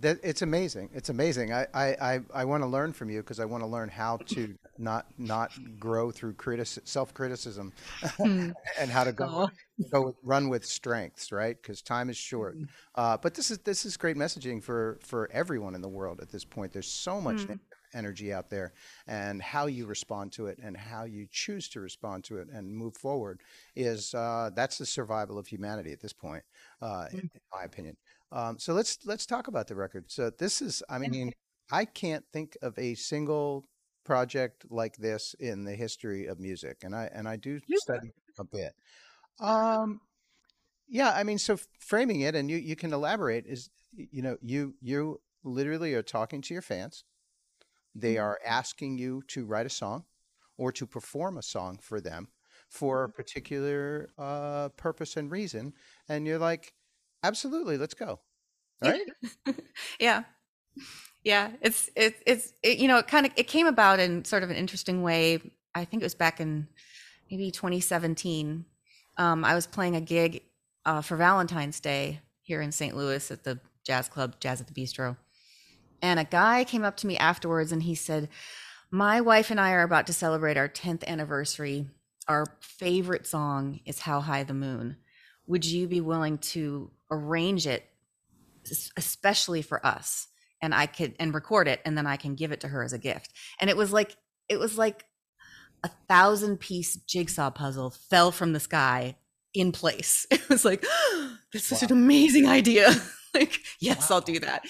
That 0.00 0.18
it's 0.22 0.42
amazing. 0.42 0.90
It's 0.92 1.08
amazing. 1.08 1.52
I 1.54 1.66
I 1.72 1.86
I, 2.10 2.20
I 2.42 2.44
want 2.44 2.62
to 2.62 2.68
learn 2.68 2.92
from 2.92 3.08
you 3.08 3.20
because 3.22 3.40
I 3.40 3.46
want 3.46 3.62
to 3.62 3.70
learn 3.76 3.88
how 3.88 4.18
to 4.34 4.54
not 4.76 5.06
not 5.16 5.48
grow 5.80 6.10
through 6.12 6.34
critic 6.34 6.66
self 6.84 7.14
criticism, 7.14 7.72
Hmm. 8.18 8.50
and 8.80 8.90
how 8.90 9.04
to 9.04 9.12
go 9.12 9.26
Oh. 9.26 9.48
go 9.90 10.14
run 10.22 10.50
with 10.50 10.64
strengths, 10.66 11.32
right? 11.32 11.56
Because 11.62 11.80
time 11.82 12.10
is 12.10 12.16
short. 12.18 12.54
Mm. 12.58 12.68
Uh, 12.94 13.16
but 13.22 13.32
this 13.34 13.50
is 13.50 13.58
this 13.64 13.86
is 13.86 13.96
great 13.96 14.16
messaging 14.18 14.62
for 14.62 14.98
for 15.00 15.30
everyone 15.32 15.74
in 15.74 15.80
the 15.80 15.88
world 16.00 16.20
at 16.20 16.28
this 16.28 16.44
point. 16.44 16.72
There's 16.72 16.92
so 17.08 17.18
much 17.20 17.40
Mm. 17.46 17.58
Energy 17.96 18.32
out 18.32 18.50
there, 18.50 18.72
and 19.06 19.42
how 19.42 19.66
you 19.66 19.86
respond 19.86 20.32
to 20.32 20.46
it 20.46 20.58
and 20.62 20.76
how 20.76 21.04
you 21.04 21.26
choose 21.30 21.68
to 21.70 21.80
respond 21.80 22.24
to 22.24 22.38
it 22.38 22.48
and 22.52 22.70
move 22.72 22.96
forward 22.96 23.40
is 23.74 24.14
uh, 24.14 24.50
that's 24.54 24.78
the 24.78 24.86
survival 24.86 25.38
of 25.38 25.46
humanity 25.46 25.92
at 25.92 26.00
this 26.00 26.12
point, 26.12 26.44
uh, 26.82 27.06
in, 27.12 27.18
Mm. 27.18 27.22
in 27.34 27.40
my 27.52 27.64
opinion. 27.64 27.96
Um, 28.32 28.58
so 28.58 28.74
let's 28.74 28.98
let's 29.04 29.26
talk 29.26 29.48
about 29.48 29.66
the 29.68 29.74
record. 29.74 30.04
So 30.08 30.30
this 30.30 30.60
is, 30.60 30.82
I 30.88 30.98
mean, 30.98 31.32
I 31.72 31.84
can't 31.84 32.24
think 32.32 32.56
of 32.62 32.78
a 32.78 32.94
single 32.94 33.64
project 34.04 34.64
like 34.70 34.96
this 34.96 35.34
in 35.40 35.64
the 35.64 35.74
history 35.74 36.26
of 36.26 36.38
music, 36.38 36.84
and 36.84 36.94
I 36.94 37.08
and 37.12 37.28
I 37.28 37.36
do 37.36 37.58
study 37.76 38.12
a 38.38 38.44
bit. 38.44 38.74
Um, 39.40 40.00
yeah, 40.88 41.10
I 41.10 41.24
mean, 41.24 41.38
so 41.38 41.56
framing 41.80 42.20
it, 42.20 42.34
and 42.34 42.50
you 42.50 42.56
you 42.58 42.76
can 42.76 42.92
elaborate 42.92 43.46
is, 43.46 43.70
you 43.96 44.22
know, 44.22 44.36
you 44.42 44.74
you 44.80 45.20
literally 45.44 45.94
are 45.94 46.02
talking 46.02 46.42
to 46.42 46.54
your 46.54 46.62
fans. 46.62 47.04
They 47.96 48.18
Mhm. 48.18 48.18
are 48.18 48.40
asking 48.44 48.98
you 48.98 49.22
to 49.28 49.46
write 49.46 49.66
a 49.66 49.70
song 49.70 50.06
or 50.58 50.72
to 50.72 50.86
perform 50.86 51.38
a 51.38 51.42
song 51.42 51.78
for 51.78 52.00
them 52.00 52.28
for 52.70 53.04
a 53.04 53.10
particular 53.10 54.10
uh, 54.18 54.70
purpose 54.70 55.16
and 55.16 55.30
reason. 55.30 55.74
And 56.08 56.26
you're 56.26 56.38
like, 56.38 56.74
absolutely, 57.24 57.78
let's 57.78 57.94
go. 57.94 58.22
Right? 58.80 59.08
yeah 60.00 60.24
yeah 61.24 61.52
it's 61.60 61.90
it's 61.96 62.22
it's 62.26 62.52
it, 62.62 62.78
you 62.78 62.88
know 62.88 62.98
it 62.98 63.08
kind 63.08 63.26
of 63.26 63.32
it 63.36 63.48
came 63.48 63.66
about 63.66 63.98
in 64.00 64.24
sort 64.24 64.42
of 64.42 64.50
an 64.50 64.56
interesting 64.56 65.02
way 65.02 65.40
i 65.74 65.84
think 65.84 66.02
it 66.02 66.06
was 66.06 66.14
back 66.14 66.40
in 66.40 66.68
maybe 67.30 67.50
2017 67.50 68.64
um, 69.18 69.44
i 69.44 69.54
was 69.54 69.66
playing 69.66 69.96
a 69.96 70.00
gig 70.00 70.42
uh, 70.84 71.00
for 71.00 71.16
valentine's 71.16 71.80
day 71.80 72.20
here 72.42 72.60
in 72.60 72.72
st 72.72 72.96
louis 72.96 73.30
at 73.30 73.44
the 73.44 73.60
jazz 73.84 74.08
club 74.08 74.38
jazz 74.40 74.60
at 74.60 74.66
the 74.66 74.74
bistro 74.74 75.16
and 76.02 76.20
a 76.20 76.24
guy 76.24 76.64
came 76.64 76.84
up 76.84 76.96
to 76.98 77.06
me 77.06 77.16
afterwards 77.16 77.72
and 77.72 77.82
he 77.82 77.94
said 77.94 78.28
my 78.90 79.20
wife 79.20 79.50
and 79.50 79.60
i 79.60 79.72
are 79.72 79.82
about 79.82 80.06
to 80.06 80.12
celebrate 80.12 80.56
our 80.56 80.68
10th 80.68 81.04
anniversary. 81.06 81.86
Our 82.28 82.46
favorite 82.60 83.26
song 83.26 83.80
is 83.84 84.00
how 84.00 84.20
high 84.20 84.42
the 84.44 84.54
moon. 84.54 84.96
Would 85.46 85.64
you 85.64 85.86
be 85.86 86.00
willing 86.00 86.38
to 86.38 86.90
arrange 87.10 87.66
it 87.66 87.84
especially 88.96 89.62
for 89.62 89.84
us? 89.84 90.28
And 90.62 90.74
i 90.74 90.86
could 90.86 91.14
and 91.20 91.34
record 91.34 91.68
it 91.68 91.80
and 91.84 91.96
then 91.96 92.06
i 92.06 92.16
can 92.16 92.34
give 92.34 92.50
it 92.52 92.60
to 92.60 92.68
her 92.68 92.82
as 92.82 92.92
a 92.92 92.98
gift. 92.98 93.32
And 93.60 93.68
it 93.70 93.76
was 93.76 93.92
like 93.92 94.16
it 94.48 94.58
was 94.58 94.78
like 94.78 95.04
a 95.84 95.90
thousand 96.08 96.58
piece 96.58 96.96
jigsaw 96.96 97.50
puzzle 97.50 97.90
fell 97.90 98.32
from 98.32 98.52
the 98.52 98.60
sky 98.60 99.16
in 99.54 99.72
place. 99.72 100.26
It 100.32 100.48
was 100.48 100.64
like 100.64 100.84
this 101.52 101.70
is 101.70 101.82
Wow. 101.82 101.88
an 101.88 101.92
amazing 101.92 102.46
idea. 102.46 102.88
Like 103.34 103.60
yes 103.80 104.08
Wow. 104.08 104.16
i'll 104.16 104.22
do 104.22 104.40
that 104.40 104.64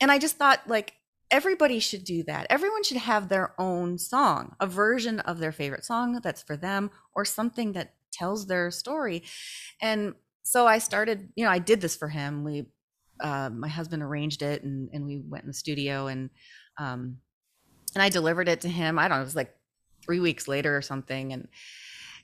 and 0.00 0.10
i 0.10 0.18
just 0.18 0.36
thought 0.36 0.60
like 0.66 0.94
everybody 1.30 1.78
should 1.78 2.04
do 2.04 2.22
that 2.22 2.46
everyone 2.50 2.82
should 2.82 2.96
have 2.96 3.28
their 3.28 3.54
own 3.58 3.98
song 3.98 4.54
a 4.60 4.66
version 4.66 5.20
of 5.20 5.38
their 5.38 5.52
favorite 5.52 5.84
song 5.84 6.20
that's 6.22 6.42
for 6.42 6.56
them 6.56 6.90
or 7.14 7.24
something 7.24 7.72
that 7.72 7.94
tells 8.12 8.46
their 8.46 8.70
story 8.70 9.22
and 9.80 10.14
so 10.42 10.66
i 10.66 10.78
started 10.78 11.28
you 11.34 11.44
know 11.44 11.50
i 11.50 11.58
did 11.58 11.80
this 11.80 11.96
for 11.96 12.08
him 12.08 12.44
we 12.44 12.66
uh, 13.20 13.48
my 13.48 13.68
husband 13.68 14.02
arranged 14.02 14.42
it 14.42 14.64
and, 14.64 14.90
and 14.92 15.06
we 15.06 15.22
went 15.28 15.44
in 15.44 15.48
the 15.48 15.54
studio 15.54 16.08
and 16.08 16.30
um, 16.78 17.18
and 17.94 18.02
I 18.02 18.08
delivered 18.08 18.48
it 18.48 18.60
to 18.62 18.68
him. 18.68 18.98
I 18.98 19.08
don't 19.08 19.18
know, 19.18 19.22
it 19.22 19.24
was 19.24 19.36
like 19.36 19.54
three 20.02 20.20
weeks 20.20 20.48
later 20.48 20.76
or 20.76 20.82
something. 20.82 21.32
And 21.32 21.48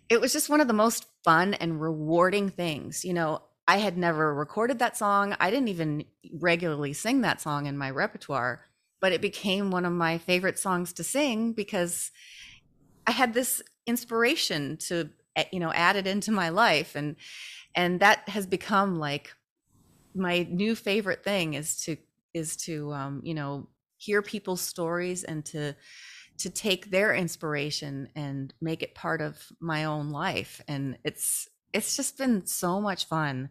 it 0.08 0.20
was 0.20 0.32
just 0.32 0.50
one 0.50 0.60
of 0.60 0.66
the 0.66 0.74
most 0.74 1.06
fun 1.24 1.54
and 1.54 1.80
rewarding 1.80 2.50
things. 2.50 3.04
You 3.04 3.14
know, 3.14 3.42
I 3.68 3.78
had 3.78 3.96
never 3.96 4.34
recorded 4.34 4.78
that 4.80 4.96
song. 4.96 5.36
I 5.38 5.50
didn't 5.50 5.68
even 5.68 6.04
regularly 6.32 6.92
sing 6.92 7.20
that 7.20 7.40
song 7.40 7.66
in 7.66 7.78
my 7.78 7.90
repertoire, 7.90 8.66
but 9.00 9.12
it 9.12 9.20
became 9.20 9.70
one 9.70 9.84
of 9.84 9.92
my 9.92 10.18
favorite 10.18 10.58
songs 10.58 10.92
to 10.94 11.04
sing 11.04 11.52
because 11.52 12.10
I 13.06 13.12
had 13.12 13.32
this 13.32 13.62
inspiration 13.86 14.76
to, 14.88 15.10
you 15.52 15.60
know, 15.60 15.72
add 15.72 15.96
it 15.96 16.06
into 16.06 16.32
my 16.32 16.48
life. 16.48 16.96
And, 16.96 17.16
and 17.74 18.00
that 18.00 18.28
has 18.28 18.46
become 18.46 18.98
like 18.98 19.34
my 20.14 20.46
new 20.50 20.74
favorite 20.74 21.24
thing 21.24 21.54
is 21.54 21.76
to 21.82 21.96
is 22.34 22.56
to 22.56 22.92
um, 22.92 23.20
you 23.24 23.34
know 23.34 23.68
hear 23.96 24.22
people's 24.22 24.60
stories 24.60 25.24
and 25.24 25.44
to 25.44 25.74
to 26.38 26.50
take 26.50 26.90
their 26.90 27.14
inspiration 27.14 28.08
and 28.14 28.54
make 28.60 28.82
it 28.82 28.94
part 28.94 29.20
of 29.20 29.46
my 29.60 29.84
own 29.84 30.10
life 30.10 30.60
and 30.68 30.98
it's 31.04 31.48
it's 31.72 31.96
just 31.96 32.18
been 32.18 32.46
so 32.46 32.80
much 32.80 33.06
fun 33.06 33.48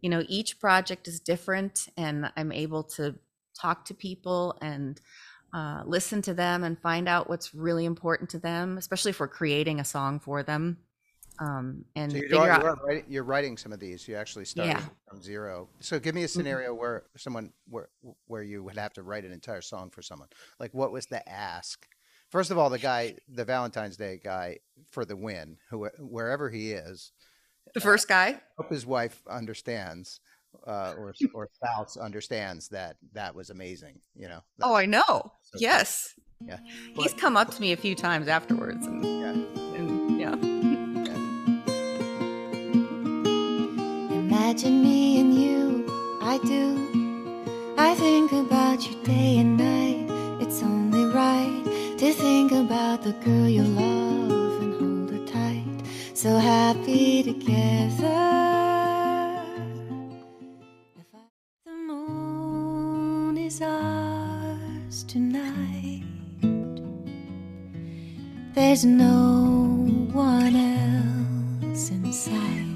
you 0.00 0.10
know 0.10 0.24
each 0.28 0.58
project 0.58 1.08
is 1.08 1.20
different 1.20 1.88
and 1.96 2.30
i'm 2.36 2.52
able 2.52 2.82
to 2.82 3.14
talk 3.60 3.84
to 3.84 3.94
people 3.94 4.56
and 4.62 5.00
uh, 5.52 5.82
listen 5.84 6.22
to 6.22 6.32
them 6.32 6.62
and 6.62 6.78
find 6.80 7.08
out 7.08 7.28
what's 7.28 7.52
really 7.54 7.84
important 7.84 8.30
to 8.30 8.38
them 8.38 8.78
especially 8.78 9.10
if 9.10 9.18
we're 9.18 9.28
creating 9.28 9.80
a 9.80 9.84
song 9.84 10.20
for 10.20 10.42
them 10.42 10.78
um, 11.40 11.84
and 11.96 12.12
So 12.12 12.18
you're, 12.18 12.28
figure 12.28 12.38
you're, 12.38 12.68
out 12.68 12.78
writing, 12.84 13.04
you're 13.08 13.24
writing 13.24 13.56
some 13.56 13.72
of 13.72 13.80
these. 13.80 14.06
You 14.06 14.16
actually 14.16 14.44
started 14.44 14.76
Yeah. 14.76 14.82
from 15.08 15.22
zero. 15.22 15.68
So 15.80 15.98
give 15.98 16.14
me 16.14 16.22
a 16.22 16.26
Mhm. 16.26 16.30
scenario 16.30 16.74
where 16.74 17.04
someone 17.16 17.52
where 17.68 17.88
where 18.26 18.42
you 18.42 18.62
would 18.62 18.76
have 18.76 18.92
to 18.94 19.02
write 19.02 19.24
an 19.24 19.32
entire 19.32 19.62
song 19.62 19.90
for 19.90 20.02
someone. 20.02 20.28
Like 20.58 20.74
what 20.74 20.92
was 20.92 21.06
the 21.06 21.26
ask? 21.28 21.86
First 22.30 22.50
of 22.50 22.58
all, 22.58 22.70
the 22.70 22.78
guy, 22.78 23.16
the 23.28 23.44
Valentine's 23.44 23.96
Day 23.96 24.20
guy 24.22 24.58
for 24.90 25.04
the 25.04 25.16
win, 25.16 25.56
who 25.70 25.88
wherever 25.98 26.50
he 26.50 26.72
is, 26.72 27.12
the 27.74 27.80
first 27.80 28.08
guy 28.08 28.40
hope 28.58 28.70
his 28.70 28.84
wife 28.86 29.22
understands 29.30 30.20
uh, 30.66 30.94
or 30.98 31.14
or 31.34 31.48
spouse 31.54 31.96
understands 31.96 32.68
that 32.68 32.96
that 33.12 33.34
was 33.34 33.50
amazing. 33.50 34.00
You 34.14 34.28
know. 34.28 34.40
oh 34.62 34.74
i 34.74 34.84
know 34.86 35.02
so 35.06 35.52
cool. 35.52 35.60
yes 35.60 36.14
Yeah. 36.40 36.58
he's 36.96 37.14
come 37.14 37.36
up 37.36 37.50
to 37.54 37.60
me 37.60 37.72
a 37.72 37.76
few 37.76 37.94
times 37.94 38.26
afterwards 38.28 38.84
and 38.86 39.04
Yeah. 39.04 39.32
and 39.78 40.20
yeah 40.20 40.34
Imagine 44.12 44.82
me 44.82 45.20
and 45.20 45.34
you, 45.34 45.86
I 46.22 46.38
do. 46.44 47.74
I 47.78 47.94
think 47.94 48.32
about 48.32 48.86
you 48.86 49.02
day 49.04 49.38
and 49.38 49.56
night. 49.56 50.06
It's 50.42 50.62
only 50.62 51.04
right 51.12 51.62
to 51.98 52.12
think 52.12 52.52
about 52.52 53.02
the 53.02 53.12
girl 53.24 53.48
you 53.48 53.62
love 53.62 54.62
and 54.62 54.72
hold 54.80 55.10
her 55.12 55.26
tight. 55.26 55.86
So 56.14 56.36
happy 56.38 57.22
together. 57.22 57.29
The 57.40 57.46
moon 61.86 63.38
is 63.38 63.62
ours 63.62 65.04
tonight. 65.04 66.04
There's 68.54 68.84
no 68.84 69.86
one 70.12 70.54
else 70.54 71.90
in 71.90 72.12
sight. 72.12 72.66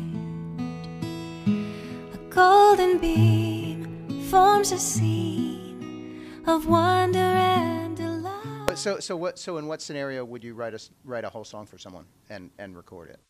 A 2.15 2.19
golden 2.31 2.99
beam 2.99 4.23
forms 4.31 4.73
a 4.73 4.79
scene 4.79 6.43
of 6.47 6.67
wonder 6.67 7.19
and 7.19 7.97
delight. 7.97 8.79
So 8.79 8.99
so 8.99 9.17
what 9.17 9.39
so 9.39 9.59
in 9.59 9.67
what 9.67 9.83
scenario 9.83 10.25
would 10.25 10.43
you 10.43 10.55
write 10.55 10.75
a 10.75 10.81
write 11.05 11.25
a 11.25 11.29
whole 11.29 11.45
song 11.45 11.67
for 11.67 11.77
someone 11.79 12.07
and 12.31 12.51
and 12.59 12.77
record 12.77 13.11
it? 13.11 13.21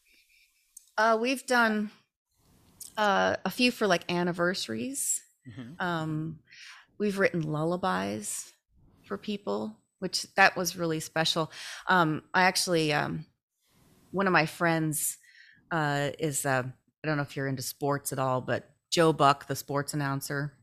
Uh, 0.97 1.19
we've 1.21 1.45
done 1.47 1.91
uh, 2.97 3.37
a 3.45 3.51
few 3.51 3.71
for 3.71 3.87
like 3.87 4.11
anniversaries. 4.11 5.23
Mhm. 5.49 5.81
Um, 5.81 6.39
we've 6.99 7.19
written 7.19 7.43
lullabies 7.43 8.53
for 9.05 9.19
people, 9.19 9.77
which 9.99 10.23
that 10.37 10.57
was 10.57 10.77
really 10.77 11.01
special. 11.01 11.51
Um, 11.89 12.23
I 12.33 12.45
actually, 12.45 12.93
um, 12.93 13.27
one 14.13 14.27
of 14.27 14.33
my 14.33 14.47
friends 14.47 15.19
uh, 15.71 16.11
is, 16.19 16.47
uh, 16.47 16.63
I 16.67 17.07
don't 17.07 17.17
know 17.17 17.23
if 17.23 17.37
you're 17.37 17.49
into 17.49 17.63
sports 17.63 18.13
at 18.13 18.19
all, 18.19 18.41
but 18.41 18.71
Joe 18.91 19.13
Buck, 19.13 19.47
the 19.49 19.57
sports 19.57 19.93
announcer. 19.93 20.55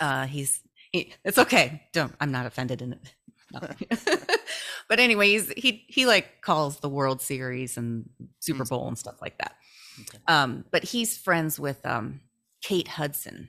Uh, 0.00 0.26
he's, 0.26 0.60
he, 0.92 1.14
it's 1.24 1.38
okay. 1.38 1.82
Don't, 1.92 2.12
I'm 2.20 2.32
not 2.32 2.46
offended 2.46 2.82
in 2.82 2.94
it. 2.94 3.14
No. 3.52 3.60
but 4.88 5.00
anyway, 5.00 5.28
he's, 5.28 5.50
he, 5.52 5.84
he 5.88 6.06
like 6.06 6.40
calls 6.42 6.80
the 6.80 6.88
World 6.88 7.20
Series 7.20 7.76
and 7.76 8.08
Super 8.40 8.64
Mm. 8.64 8.68
Bowl 8.68 8.88
and 8.88 8.98
stuff 8.98 9.20
like 9.22 9.38
that. 9.38 9.54
Okay. 10.00 10.18
Um, 10.26 10.64
but 10.70 10.84
he's 10.84 11.16
friends 11.16 11.58
with 11.60 11.84
um, 11.86 12.20
Kate 12.62 12.88
Hudson, 12.88 13.48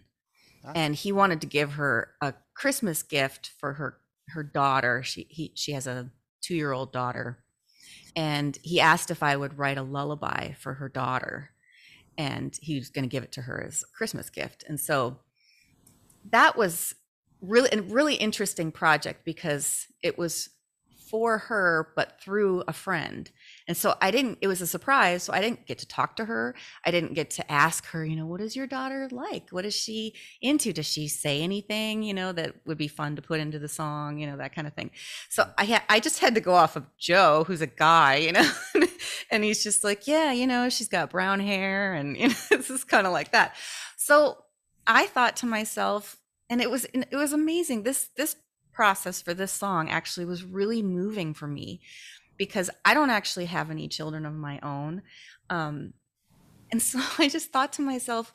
Ah. 0.64 0.72
and 0.76 0.96
he 0.96 1.12
wanted 1.12 1.42
to 1.42 1.48
give 1.48 1.74
her 1.74 2.12
a 2.22 2.34
Christmas 2.56 3.04
gift 3.04 3.52
for 3.60 3.74
her 3.74 3.98
her 4.30 4.42
daughter. 4.44 5.04
She 5.04 5.28
he 5.30 5.52
she 5.56 5.74
has 5.74 5.86
a 5.88 6.10
two 6.42 6.56
year 6.56 6.72
old 6.72 6.92
daughter, 6.92 7.44
and 8.16 8.58
he 8.64 8.80
asked 8.82 9.12
if 9.12 9.22
I 9.24 9.36
would 9.36 9.58
write 9.58 9.78
a 9.78 9.84
lullaby 9.84 10.54
for 10.54 10.74
her 10.76 10.90
daughter, 10.90 11.52
and 12.18 12.58
he 12.62 12.76
was 12.80 12.90
going 12.90 13.04
to 13.04 13.10
give 13.10 13.24
it 13.24 13.32
to 13.34 13.42
her 13.44 13.64
as 13.64 13.84
a 13.84 13.98
Christmas 13.98 14.30
gift. 14.30 14.64
And 14.68 14.80
so 14.80 15.20
that 16.32 16.58
was 16.58 16.96
really 17.42 17.70
a 17.72 17.82
really 17.82 18.16
interesting 18.16 18.72
project 18.72 19.26
because 19.26 19.86
it 20.02 20.18
was 20.18 20.50
for 21.10 21.38
her 21.38 21.92
but 21.96 22.20
through 22.22 22.64
a 22.68 22.74
friend. 22.74 23.30
And 23.68 23.76
so 23.78 23.96
i 24.02 24.12
didn't 24.12 24.38
it 24.42 24.48
was 24.48 24.62
a 24.62 24.68
surprise 24.68 25.24
so 25.24 25.34
i 25.34 25.42
didn't 25.42 25.66
get 25.66 25.80
to 25.80 25.88
talk 25.88 26.16
to 26.18 26.26
her. 26.26 26.56
I 26.86 26.92
didn't 26.92 27.14
get 27.14 27.30
to 27.32 27.52
ask 27.52 27.86
her 27.88 28.06
you 28.06 28.16
know 28.16 28.26
what 28.26 28.42
is 28.42 28.56
your 28.56 28.68
daughter 28.68 29.08
like? 29.12 29.50
What 29.52 29.66
is 29.66 29.76
she 29.76 30.14
into? 30.42 30.74
Does 30.74 30.88
she 30.88 31.08
say 31.08 31.42
anything 31.42 32.04
you 32.04 32.14
know 32.14 32.32
that 32.32 32.56
would 32.66 32.78
be 32.78 32.88
fun 32.88 33.16
to 33.16 33.22
put 33.22 33.40
into 33.40 33.60
the 33.60 33.68
song? 33.68 34.18
You 34.20 34.28
know 34.28 34.38
that 34.38 34.54
kind 34.56 34.68
of 34.68 34.74
thing. 34.74 34.92
So 35.30 35.48
i 35.58 35.66
had 35.66 35.84
i 35.90 36.00
just 36.00 36.20
had 36.20 36.36
to 36.36 36.42
go 36.42 36.54
off 36.54 36.76
of 36.76 36.86
joe 36.98 37.44
who's 37.46 37.62
a 37.62 37.68
guy 37.68 38.16
you 38.16 38.32
know 38.32 38.52
and 39.32 39.44
he's 39.44 39.64
just 39.64 39.84
like 39.84 40.08
yeah 40.08 40.32
you 40.32 40.48
know 40.48 40.70
she's 40.70 40.88
got 40.88 41.10
brown 41.10 41.40
hair 41.40 41.94
and 41.94 42.18
you 42.18 42.28
know 42.30 42.36
this 42.50 42.70
is 42.70 42.84
kind 42.84 43.08
of 43.08 43.14
like 43.14 43.32
that. 43.32 43.56
So 43.98 44.38
i 44.88 45.06
thought 45.08 45.36
to 45.38 45.46
myself 45.46 46.18
and 46.50 46.62
it 46.62 46.70
was 46.70 46.86
it 46.86 47.08
was 47.12 47.34
amazing 47.34 47.84
this 47.84 48.10
this 48.16 48.36
process 48.76 49.22
for 49.22 49.34
this 49.34 49.54
song 49.54 49.90
actually 49.90 50.26
was 50.28 50.44
really 50.44 50.84
moving 50.84 51.34
for 51.34 51.48
me 51.48 51.82
because 52.38 52.70
I 52.86 52.94
don't 52.94 53.10
actually 53.12 53.46
have 53.46 53.72
any 53.72 53.88
children 53.88 54.26
of 54.26 54.34
my 54.34 54.60
own. 54.62 55.04
Um, 55.50 55.94
and 56.72 56.82
so 56.82 57.00
I 57.20 57.30
just 57.30 57.52
thought 57.52 57.74
to 57.74 57.82
myself, 57.82 58.34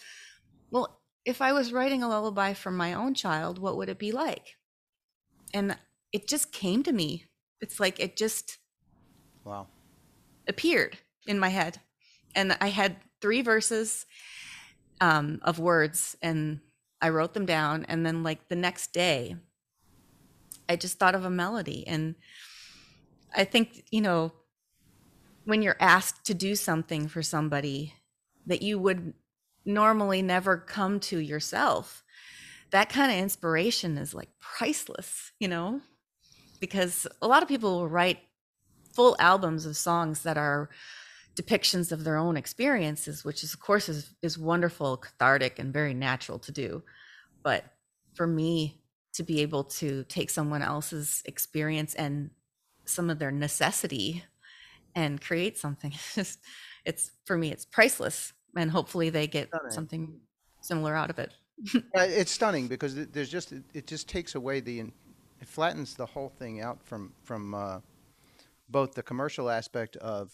well, 0.70 1.02
if 1.24 1.42
I 1.42 1.52
was 1.52 1.72
writing 1.72 2.02
a 2.02 2.08
lullaby 2.08 2.54
for 2.54 2.70
my 2.72 2.94
own 2.94 3.14
child, 3.14 3.58
what 3.58 3.76
would 3.76 3.90
it 3.90 3.98
be 3.98 4.12
like? 4.12 4.56
And 5.54 5.78
it 6.12 6.28
just 6.28 6.52
came 6.52 6.82
to 6.84 6.92
me. 6.92 7.26
It's 7.60 7.80
like 7.80 8.00
it 8.00 8.16
just 8.16 8.58
Wow. 9.44 9.68
appeared 10.48 10.98
in 11.26 11.38
my 11.38 11.48
head. 11.48 11.80
And 12.34 12.56
I 12.60 12.68
had 12.68 12.96
three 13.20 13.42
verses 13.42 14.06
um, 15.00 15.40
of 15.42 15.58
words 15.58 16.16
and 16.22 16.60
I 17.00 17.10
wrote 17.10 17.34
them 17.34 17.46
down. 17.46 17.84
And 17.86 18.04
then, 18.04 18.22
like, 18.22 18.48
the 18.48 18.56
next 18.56 18.92
day, 18.92 19.36
I 20.70 20.76
just 20.76 21.00
thought 21.00 21.16
of 21.16 21.24
a 21.24 21.30
melody. 21.30 21.84
And 21.88 22.14
I 23.34 23.42
think, 23.42 23.86
you 23.90 24.00
know, 24.00 24.32
when 25.44 25.62
you're 25.62 25.76
asked 25.80 26.26
to 26.26 26.34
do 26.34 26.54
something 26.54 27.08
for 27.08 27.22
somebody 27.22 27.94
that 28.46 28.62
you 28.62 28.78
would 28.78 29.14
normally 29.64 30.22
never 30.22 30.56
come 30.56 31.00
to 31.00 31.18
yourself, 31.18 32.04
that 32.70 32.88
kind 32.88 33.10
of 33.10 33.18
inspiration 33.18 33.98
is 33.98 34.14
like 34.14 34.28
priceless, 34.38 35.32
you 35.40 35.48
know? 35.48 35.80
Because 36.60 37.04
a 37.20 37.26
lot 37.26 37.42
of 37.42 37.48
people 37.48 37.80
will 37.80 37.88
write 37.88 38.20
full 38.92 39.16
albums 39.18 39.66
of 39.66 39.76
songs 39.76 40.22
that 40.22 40.38
are 40.38 40.70
depictions 41.34 41.90
of 41.90 42.04
their 42.04 42.16
own 42.16 42.36
experiences, 42.36 43.24
which 43.24 43.42
is 43.42 43.54
of 43.54 43.58
course 43.58 43.88
is, 43.88 44.14
is 44.22 44.38
wonderful, 44.38 44.98
cathartic, 44.98 45.58
and 45.58 45.72
very 45.72 45.94
natural 45.94 46.38
to 46.38 46.52
do. 46.52 46.84
But 47.42 47.64
for 48.14 48.28
me 48.28 48.79
to 49.14 49.22
be 49.22 49.40
able 49.42 49.64
to 49.64 50.04
take 50.04 50.30
someone 50.30 50.62
else's 50.62 51.22
experience 51.26 51.94
and 51.94 52.30
some 52.84 53.10
of 53.10 53.18
their 53.18 53.30
necessity 53.32 54.24
and 54.94 55.20
create 55.20 55.58
something, 55.58 55.92
it's 56.16 56.38
it's 56.84 57.10
for 57.24 57.36
me, 57.38 57.52
it's 57.52 57.64
priceless. 57.64 58.32
And 58.56 58.70
hopefully 58.70 59.10
they 59.10 59.26
get 59.28 59.48
Stunning. 59.48 59.70
something 59.70 60.20
similar 60.60 60.94
out 60.96 61.10
of 61.10 61.18
it. 61.18 61.32
It's 61.94 62.32
stunning 62.32 62.68
because 62.68 62.96
it- 62.96 63.12
there's 63.12 63.30
just 63.30 63.52
it 63.74 63.86
just 63.86 64.08
takes 64.08 64.34
away 64.34 64.60
the 64.60 64.80
it 65.40 65.48
flattens 65.48 65.94
the 65.94 66.06
whole 66.06 66.28
thing 66.28 66.60
out 66.60 66.82
from 66.82 67.12
from 67.22 67.54
uh, 67.54 67.80
both 68.68 68.94
the 68.94 69.02
commercial 69.02 69.48
aspect 69.50 69.96
of 69.96 70.32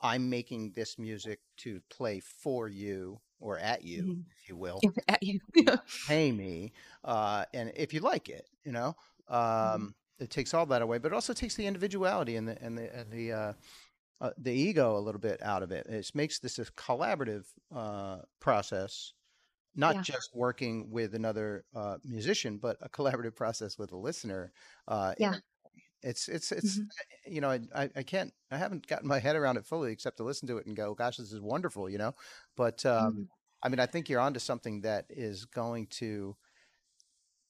I'm 0.00 0.28
making 0.30 0.72
this 0.74 0.98
music 0.98 1.40
to 1.58 1.80
play 1.90 2.20
for 2.20 2.68
you 2.68 3.20
or 3.40 3.58
at 3.58 3.82
you, 3.84 4.04
Mhm. 4.04 4.26
if 4.30 4.48
you 4.48 4.56
will, 4.56 4.86
At 5.08 5.22
you. 5.22 5.40
pay 6.06 6.32
me, 6.32 6.72
uh, 7.04 7.44
and 7.54 7.72
if 7.74 7.92
you 7.92 8.00
like 8.00 8.28
it, 8.28 8.48
you 8.64 8.72
know, 8.72 8.94
um, 9.28 9.94
it 10.18 10.30
takes 10.30 10.54
all 10.54 10.66
that 10.66 10.82
away, 10.82 10.98
but 10.98 11.12
it 11.12 11.14
also 11.14 11.32
takes 11.32 11.56
the 11.56 11.66
individuality 11.66 12.36
and 12.36 12.48
the 12.48 12.62
and 12.62 12.78
the 12.78 12.94
and 12.96 13.10
the 13.10 13.32
uh, 13.32 13.52
uh, 14.20 14.30
the 14.38 14.52
ego 14.52 14.98
a 14.98 15.00
little 15.00 15.20
bit 15.20 15.42
out 15.42 15.62
of 15.62 15.72
it. 15.72 15.86
It 15.88 16.10
makes 16.14 16.38
this 16.40 16.58
a 16.58 16.66
collaborative 16.66 17.46
uh, 17.74 18.20
process, 18.40 19.14
not 19.76 19.96
Yeah. 19.96 20.04
just 20.04 20.30
working 20.34 20.90
with 20.90 21.14
another 21.14 21.64
uh, 21.74 21.98
musician, 22.04 22.58
but 22.58 22.78
a 22.82 22.88
collaborative 22.90 23.36
process 23.36 23.78
with 23.78 23.92
a 23.92 23.98
listener. 23.98 24.52
Uh, 24.88 25.14
Yeah. 25.18 25.40
It's 26.02 26.28
it's 26.28 26.52
it's 26.52 26.78
Mhm. 26.78 26.90
you 27.26 27.40
know 27.40 27.50
I, 27.74 27.90
I 27.96 28.02
can't 28.02 28.32
I 28.50 28.58
haven't 28.58 28.86
gotten 28.86 29.08
my 29.08 29.18
head 29.18 29.34
around 29.36 29.56
it 29.56 29.66
fully 29.66 29.92
except 29.92 30.18
to 30.18 30.24
listen 30.24 30.46
to 30.48 30.58
it 30.58 30.66
and 30.66 30.76
go 30.76 30.94
gosh 30.94 31.16
this 31.16 31.32
is 31.32 31.40
wonderful 31.40 31.90
you 31.90 31.98
know 31.98 32.14
but 32.56 32.84
um, 32.86 33.10
Mhm. 33.10 33.28
I 33.62 33.68
mean 33.68 33.80
I 33.80 33.86
think 33.86 34.08
you're 34.08 34.20
onto 34.20 34.40
something 34.40 34.82
that 34.82 35.06
is 35.10 35.44
going 35.46 35.86
to 35.98 36.36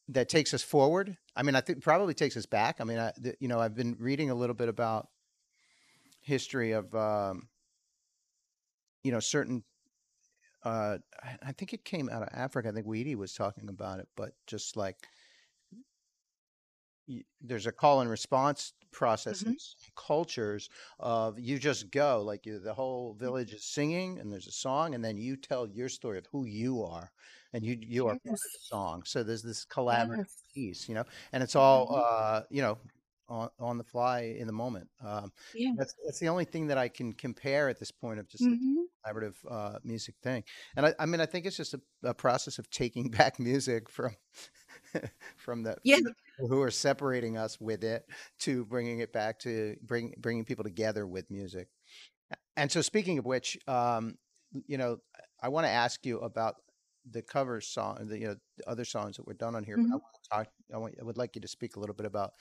that 0.09 0.29
takes 0.29 0.55
us 0.55 0.63
forward. 0.63 1.17
I 1.35 1.43
mean, 1.43 1.57
I 1.57 1.61
think 1.61 1.83
probably 1.83 2.15
takes 2.15 2.37
us 2.37 2.47
back. 2.47 2.81
I 2.81 2.85
mean, 2.85 2.99
I, 2.99 3.13
the, 3.17 3.37
you 3.41 3.49
know, 3.49 3.59
I've 3.59 3.75
been 3.75 3.97
reading 3.99 4.31
a 4.31 4.35
little 4.35 4.55
bit 4.55 4.69
about 4.69 5.09
history 6.23 6.73
of, 6.73 6.95
um, 6.95 7.49
you 9.03 9.13
know, 9.13 9.21
certain. 9.21 9.65
Uh, 10.63 10.99
I, 11.43 11.53
think 11.53 11.73
it 11.73 11.85
came 11.85 12.09
out 12.09 12.23
of 12.23 12.29
Africa. 12.33 12.69
I 12.69 12.73
think 12.73 12.87
Weedy 12.87 13.15
was 13.15 13.35
talking 13.35 13.69
about 13.69 14.01
it, 14.01 14.09
but 14.17 14.33
just 14.47 14.77
like 14.77 14.97
there's 17.41 17.67
a 17.67 17.73
call 17.73 18.01
and 18.01 18.11
response 18.11 18.73
process 18.93 19.45
in 19.45 19.55
some 19.59 19.93
cultures 19.97 20.69
of 20.99 21.39
you 21.39 21.59
just 21.59 21.91
go 21.91 22.23
like 22.23 22.47
you, 22.47 22.59
the 22.59 22.73
whole 22.75 23.15
village 23.15 23.53
is 23.53 23.65
singing 23.65 24.19
and 24.19 24.33
there's 24.33 24.47
a 24.47 24.53
song 24.53 24.95
and 24.95 25.05
then 25.05 25.19
you 25.19 25.37
tell 25.37 25.69
your 25.69 25.89
story 25.89 26.19
of 26.19 26.27
who 26.33 26.45
you 26.47 26.83
are 26.83 27.11
and 27.53 27.65
you 27.65 27.77
you 27.81 28.07
are 28.07 28.15
part 28.15 28.41
of 28.45 28.51
the 28.53 28.59
song 28.61 29.03
so 29.05 29.23
there's 29.23 29.43
this 29.43 29.67
collaborative 29.67 30.19
Yes. 30.19 30.45
piece 30.55 30.89
you 30.89 30.95
know 30.95 31.05
and 31.33 31.43
it's 31.43 31.57
all 31.57 31.95
Mhm. 31.95 32.01
uh 32.17 32.43
you 32.51 32.63
know 32.63 32.79
on, 33.29 33.51
on 33.59 33.79
the 33.79 33.85
fly 33.85 34.21
in 34.23 34.47
the 34.47 34.53
moment 34.53 34.89
um 35.01 35.31
Yeah. 35.53 35.73
that's 35.75 35.95
that's 36.05 36.19
the 36.21 36.29
only 36.29 36.45
thing 36.45 36.67
that 36.69 36.79
i 36.79 36.89
can 36.89 37.13
compare 37.13 37.69
at 37.69 37.79
this 37.79 37.91
point 37.91 38.19
of 38.21 38.29
just 38.29 38.49
Mhm. 38.49 38.87
collaborative 39.07 39.37
uh 39.51 39.79
music 39.85 40.15
thing 40.23 40.43
and 40.77 40.87
i 40.87 40.95
i 40.99 41.07
mean 41.07 41.21
i 41.21 41.27
think 41.27 41.45
it's 41.47 41.57
just 41.57 41.75
a, 41.75 41.81
a 42.05 42.15
process 42.15 42.59
of 42.59 42.71
taking 42.71 43.11
back 43.11 43.39
music 43.39 43.89
from 43.91 44.13
from 45.37 45.63
the 45.63 45.77
Yeah. 45.83 46.01
people 46.27 46.49
who 46.49 46.63
are 46.63 46.71
separating 46.71 47.37
us 47.37 47.61
with 47.61 47.85
it 47.85 48.07
to 48.41 48.65
bringing 48.67 49.01
it 49.01 49.13
back 49.13 49.39
to 49.41 49.77
bring 49.83 50.15
bringing 50.19 50.45
people 50.45 50.65
together 50.65 51.07
with 51.07 51.31
music 51.31 51.69
and 52.57 52.71
so 52.71 52.81
speaking 52.81 53.19
of 53.19 53.25
which 53.25 53.59
um 53.69 54.17
you 54.67 54.79
know 54.79 54.99
i 55.43 55.49
want 55.49 55.65
to 55.67 55.71
ask 55.71 56.05
you 56.07 56.19
about 56.21 56.57
the 57.11 57.23
cover 57.23 57.61
song 57.61 58.07
the 58.09 58.19
you 58.19 58.27
know 58.27 58.37
the 58.57 58.69
other 58.69 58.85
songs 58.85 59.17
that 59.17 59.27
were 59.27 59.35
done 59.35 59.55
on 59.55 59.65
here 59.65 59.79
but 59.79 59.89
i 59.93 59.97
want 59.97 60.15
to 60.23 60.29
talk 60.31 60.49
i 60.75 60.79
want 60.79 60.95
i 61.01 61.05
would 61.05 61.17
like 61.19 61.35
you 61.37 61.41
to 61.41 61.49
speak 61.49 61.77
a 61.77 61.81
little 61.81 61.95
bit 61.95 62.07
about 62.07 62.33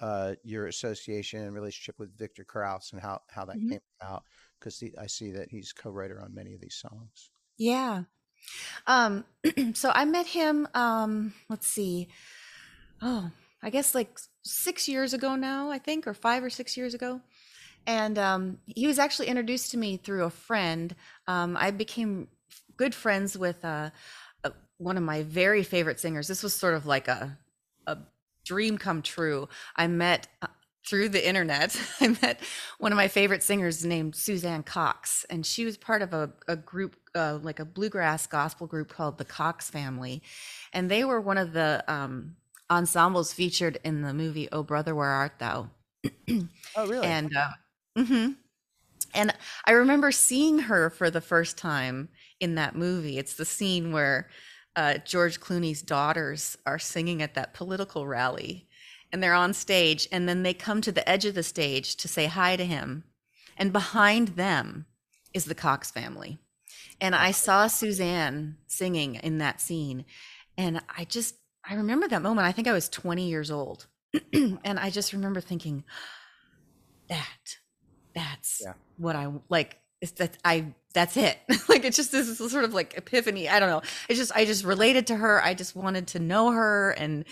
uh 0.00 0.34
your 0.44 0.66
association 0.66 1.42
and 1.42 1.54
relationship 1.54 1.98
with 1.98 2.16
victor 2.18 2.44
krauss 2.44 2.92
and 2.92 3.00
how 3.02 3.20
how 3.30 3.44
that 3.44 3.58
Mhm. 3.58 3.72
came 3.72 3.80
about 4.00 4.24
because 4.60 4.82
i 4.98 5.06
see 5.06 5.30
that 5.32 5.50
he's 5.50 5.72
co-writer 5.72 6.20
on 6.22 6.34
many 6.34 6.54
of 6.54 6.60
these 6.60 6.76
songs 6.76 7.30
Yeah. 7.58 8.04
Um, 8.86 9.24
so 9.74 9.90
I 9.94 10.04
met 10.04 10.26
him, 10.26 10.68
um, 10.74 11.34
let's 11.48 11.66
see. 11.66 12.08
Oh, 13.02 13.30
I 13.62 13.70
guess 13.70 13.94
like 13.94 14.18
six 14.42 14.88
years 14.88 15.12
ago 15.12 15.36
now, 15.36 15.70
I 15.70 15.78
think, 15.78 16.06
or 16.06 16.14
five 16.14 16.42
or 16.42 16.50
six 16.50 16.76
years 16.76 16.94
ago. 16.94 17.20
And 17.86 18.18
um, 18.18 18.58
he 18.66 18.86
was 18.86 18.98
actually 18.98 19.28
introduced 19.28 19.70
to 19.70 19.78
me 19.78 19.96
through 19.96 20.24
a 20.24 20.30
friend. 20.30 20.94
Um, 21.26 21.56
I 21.56 21.70
became 21.70 22.28
good 22.76 22.94
friends 22.94 23.36
with 23.36 23.64
uh, 23.64 23.90
uh, 24.44 24.50
one 24.78 24.96
of 24.96 25.02
my 25.02 25.22
very 25.22 25.62
favorite 25.62 25.98
singers. 25.98 26.28
This 26.28 26.42
was 26.42 26.54
sort 26.54 26.74
of 26.74 26.86
like 26.86 27.08
a, 27.08 27.38
a 27.86 27.98
dream 28.44 28.78
come 28.78 29.02
true. 29.02 29.48
I 29.74 29.86
met 29.86 30.28
uh, 30.42 30.48
through 30.86 31.10
the 31.10 31.26
internet. 31.26 31.80
I 32.00 32.08
met 32.22 32.40
one 32.78 32.92
of 32.92 32.96
my 32.96 33.08
favorite 33.08 33.42
singers 33.42 33.84
named 33.84 34.14
Suzanne 34.16 34.62
Cox, 34.62 35.24
and 35.28 35.44
she 35.44 35.64
was 35.64 35.76
part 35.76 36.02
of 36.02 36.12
a, 36.12 36.30
a 36.46 36.56
group, 36.56 36.96
uh, 37.18 37.38
like 37.42 37.60
a 37.60 37.64
bluegrass 37.64 38.26
gospel 38.26 38.66
group 38.66 38.88
called 38.88 39.18
the 39.18 39.24
Cox 39.24 39.68
Family. 39.68 40.22
And 40.72 40.90
they 40.90 41.04
were 41.04 41.20
one 41.20 41.38
of 41.38 41.52
the 41.52 41.84
um, 41.88 42.36
ensembles 42.70 43.32
featured 43.32 43.78
in 43.84 44.02
the 44.02 44.14
movie 44.14 44.48
Oh 44.52 44.62
Brother, 44.62 44.94
Where 44.94 45.08
Art 45.08 45.38
Thou? 45.38 45.70
oh 46.76 46.86
really 46.86 47.06
And 47.06 47.36
uh, 47.36 47.50
mhm. 47.96 48.36
and 49.14 49.34
I 49.66 49.72
remember 49.72 50.12
seeing 50.12 50.60
her 50.60 50.90
for 50.90 51.10
the 51.10 51.20
first 51.20 51.58
time 51.58 52.08
in 52.40 52.54
that 52.54 52.76
movie. 52.76 53.18
It's 53.18 53.34
the 53.34 53.44
scene 53.44 53.92
where 53.92 54.28
uh, 54.76 54.98
George 54.98 55.40
Clooney's 55.40 55.82
daughters 55.82 56.56
are 56.64 56.78
singing 56.78 57.20
at 57.20 57.34
that 57.34 57.52
political 57.52 58.06
rally, 58.06 58.68
and 59.12 59.20
they're 59.20 59.34
on 59.34 59.52
stage, 59.52 60.06
and 60.12 60.28
then 60.28 60.44
they 60.44 60.54
come 60.54 60.80
to 60.82 60.92
the 60.92 61.08
edge 61.08 61.24
of 61.24 61.34
the 61.34 61.42
stage 61.42 61.96
to 61.96 62.06
say 62.06 62.26
hi 62.26 62.54
to 62.54 62.64
him, 62.64 63.02
and 63.56 63.72
behind 63.72 64.28
them 64.28 64.86
is 65.34 65.46
the 65.46 65.54
Cox 65.54 65.90
family. 65.90 66.38
And 67.00 67.14
I 67.14 67.30
saw 67.30 67.66
Suzanne 67.68 68.56
singing 68.66 69.16
in 69.16 69.38
that 69.38 69.60
scene, 69.60 70.04
and 70.56 70.80
I 70.96 71.04
just 71.04 71.36
I 71.68 71.74
remember 71.74 72.08
that 72.08 72.22
moment. 72.22 72.46
I 72.46 72.52
think 72.52 72.66
I 72.68 72.72
was 72.72 72.88
20 72.88 73.28
years 73.28 73.50
old, 73.50 73.86
and 74.32 74.78
I 74.78 74.90
just 74.90 75.12
remember 75.12 75.40
thinking, 75.40 75.84
that 77.08 77.56
that's 78.14 78.60
Yeah. 78.64 78.74
what 78.96 79.16
I 79.16 79.32
like. 79.48 79.78
It's 80.00 80.12
that 80.12 80.36
I 80.44 80.74
that's 80.94 81.16
it. 81.16 81.38
like 81.68 81.84
it's 81.84 81.96
just 81.96 82.12
this 82.12 82.38
sort 82.38 82.64
of 82.64 82.74
like 82.74 82.96
epiphany. 82.96 83.48
I 83.48 83.60
don't 83.60 83.68
know. 83.68 83.82
It's 84.08 84.18
just 84.18 84.32
I 84.34 84.44
just 84.44 84.64
related 84.64 85.06
to 85.08 85.16
her. 85.16 85.42
I 85.42 85.54
just 85.54 85.74
wanted 85.76 86.08
to 86.08 86.18
know 86.18 86.50
her 86.52 86.92
and 86.92 87.24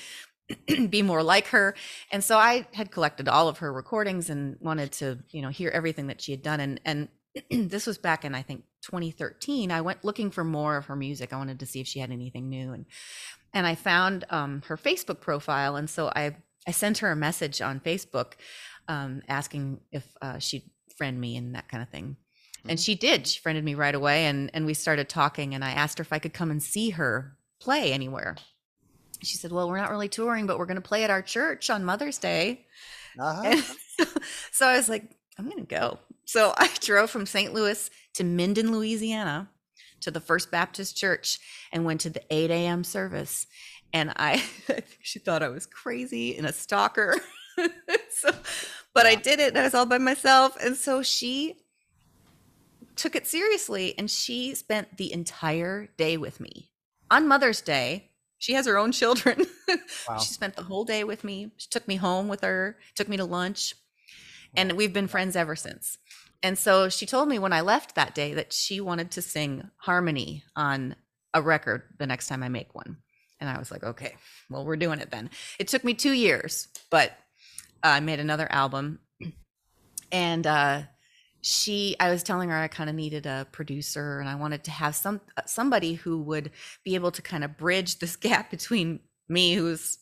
be 0.91 1.03
more 1.03 1.23
like 1.23 1.49
her. 1.49 1.75
And 2.13 2.23
so 2.23 2.39
I 2.39 2.67
had 2.73 2.91
collected 2.91 3.29
all 3.29 3.49
of 3.49 3.59
her 3.59 3.73
recordings 3.73 4.31
and 4.31 4.57
wanted 4.61 4.93
to, 4.93 5.19
you 5.31 5.43
know, 5.43 5.49
hear 5.49 5.71
everything 5.71 6.09
that 6.09 6.21
she 6.21 6.33
had 6.33 6.43
done. 6.43 6.61
And 6.61 6.81
and 6.85 7.09
this 7.71 7.87
was 7.87 7.99
back 7.99 8.25
in 8.25 8.35
I 8.35 8.43
think 8.43 8.65
2013. 8.87 9.71
I 9.71 9.81
went 9.83 10.05
looking 10.05 10.31
for 10.31 10.45
more 10.45 10.77
of 10.77 10.87
her 10.87 10.97
music. 10.97 11.33
I 11.33 11.37
wanted 11.37 11.61
to 11.61 11.67
see 11.67 11.81
if 11.81 11.87
she 11.87 11.99
had 11.99 12.11
anything 12.11 12.49
new. 12.49 12.73
And 12.73 12.87
and 13.53 13.67
I 13.67 13.75
found 13.75 14.25
um, 14.31 14.63
her 14.67 14.77
Facebook 14.77 15.21
profile. 15.21 15.77
And 15.77 15.89
so 15.91 16.09
I 16.09 16.37
I 16.67 16.73
sent 16.73 16.99
her 16.99 17.11
a 17.11 17.17
message 17.17 17.61
on 17.63 17.81
Facebook 17.81 18.33
um, 18.89 19.23
asking 19.29 19.81
if 19.93 20.05
uh, 20.23 20.39
she'd 20.39 20.71
friend 20.97 21.21
me 21.21 21.37
and 21.37 21.55
that 21.55 21.69
kind 21.69 21.83
of 21.83 21.89
thing. 21.91 22.17
And 22.69 22.79
Mhm. 22.79 22.85
she 22.85 22.95
did. 22.95 23.27
She 23.27 23.41
friended 23.41 23.65
me 23.65 23.75
right 23.75 23.95
away, 23.95 24.27
and 24.27 24.51
and 24.55 24.67
we 24.67 24.75
started 24.75 25.09
talking. 25.09 25.55
And 25.55 25.65
I 25.65 25.71
asked 25.71 25.99
her 25.99 26.03
if 26.03 26.13
I 26.13 26.19
could 26.19 26.33
come 26.35 26.51
and 26.51 26.63
see 26.63 26.91
her 26.91 27.37
play 27.61 27.93
anywhere. 27.93 28.37
She 29.23 29.37
said, 29.37 29.53
"Well, 29.53 29.69
we're 29.69 29.79
not 29.79 29.91
really 29.91 30.09
touring, 30.09 30.47
but 30.47 30.59
we're 30.59 30.67
going 30.67 30.83
to 30.83 30.89
play 30.89 31.05
at 31.05 31.11
our 31.11 31.23
church 31.23 31.71
on 31.71 31.85
Mother's 31.85 32.19
Day." 32.19 32.67
uh-huh. 33.19 33.43
And 33.45 33.65
so 34.53 34.67
I 34.67 34.77
was 34.77 34.89
like, 34.89 35.05
"I'm 35.39 35.45
going 35.49 35.65
to 35.67 35.75
go." 35.81 35.99
So 36.25 36.53
I 36.59 36.69
drove 36.81 37.11
from 37.11 37.25
St. 37.27 37.55
Louis 37.55 37.89
to 38.17 38.25
Minden, 38.25 38.73
Louisiana, 38.73 39.51
to 40.01 40.11
the 40.11 40.21
First 40.21 40.51
Baptist 40.51 40.97
Church 40.97 41.39
and 41.73 41.85
went 41.85 42.01
to 42.03 42.11
the 42.11 42.23
8 42.31 42.51
a.m. 42.51 42.85
service. 42.85 43.47
And 43.93 44.13
I, 44.17 44.43
she 45.03 45.19
thought 45.19 45.43
I 45.43 45.49
was 45.49 45.67
crazy 45.67 46.37
and 46.37 46.47
a 46.47 46.53
stalker. 46.53 47.17
so, 48.11 48.31
but 48.95 49.07
I 49.07 49.15
did 49.15 49.39
it 49.39 49.49
and 49.49 49.59
I 49.59 49.65
was 49.65 49.75
all 49.75 49.87
by 49.87 49.99
myself. 49.99 50.57
And 50.63 50.77
so 50.77 51.03
she 51.03 51.57
took 52.97 53.15
it 53.15 53.27
seriously 53.27 53.95
and 53.99 54.11
she 54.11 54.55
spent 54.55 54.97
the 54.97 55.13
entire 55.13 55.89
day 55.99 56.17
with 56.17 56.41
me 56.41 56.71
on 57.11 57.29
Mother's 57.29 57.61
Day. 57.61 58.11
She 58.39 58.55
has 58.55 58.67
her 58.67 58.79
own 58.79 58.93
children. 58.93 59.47
Wow. 60.09 60.19
she 60.19 60.33
spent 60.33 60.55
the 60.55 60.63
whole 60.63 60.85
day 60.85 61.03
with 61.03 61.25
me. 61.25 61.51
She 61.57 61.69
took 61.69 61.89
me 61.89 61.97
home 61.97 62.29
with 62.29 62.43
her, 62.43 62.79
took 62.95 63.09
me 63.09 63.17
to 63.17 63.25
lunch, 63.25 63.75
and 64.57 64.73
we've 64.73 64.93
been 64.93 65.09
friends 65.09 65.35
ever 65.35 65.57
since. 65.57 65.99
And 66.43 66.59
so 66.59 66.89
she 66.89 67.07
told 67.07 67.29
me 67.29 67.39
when 67.39 67.53
I 67.53 67.61
left 67.61 67.95
that 67.95 68.15
day 68.15 68.35
that 68.35 68.53
she 68.53 68.81
wanted 68.81 69.11
to 69.13 69.23
sing 69.23 69.71
harmony 69.79 70.45
on 70.55 70.97
a 71.35 71.43
record 71.43 71.83
the 71.99 72.07
next 72.07 72.29
time 72.29 72.43
I 72.43 72.49
make 72.49 72.75
one. 72.75 72.99
And 73.41 73.51
I 73.51 73.59
was 73.59 73.71
like, 73.71 73.85
okay, 73.85 74.17
well, 74.49 74.65
we're 74.65 74.77
doing 74.77 75.01
it 75.01 75.11
then. 75.11 75.31
It 75.59 75.69
took 75.69 75.85
me 75.85 75.95
two 75.95 76.13
years, 76.13 76.69
but 76.91 77.11
uh, 77.85 77.89
I 77.89 78.01
made 78.01 78.21
another 78.21 78.51
album. 78.51 79.01
And 80.11 80.47
uh, 80.47 80.83
she, 81.43 81.97
I 82.01 82.11
was 82.11 82.23
telling 82.23 82.49
her 82.49 82.57
I 82.57 82.69
kind 82.69 82.89
of 82.89 82.97
needed 82.97 83.27
a 83.27 83.47
producer 83.53 84.21
and 84.21 84.29
I 84.29 84.37
wanted 84.37 84.65
to 84.65 84.71
have 84.71 84.95
some 84.95 85.21
uh, 85.37 85.43
somebody 85.47 85.95
who 85.95 86.23
would 86.23 86.51
be 86.85 86.95
able 86.95 87.11
to 87.13 87.23
kind 87.23 87.45
of 87.45 87.57
bridge 87.57 87.99
this 87.99 88.17
gap 88.17 88.51
between 88.51 89.01
me, 89.29 89.55
who's, 89.55 89.99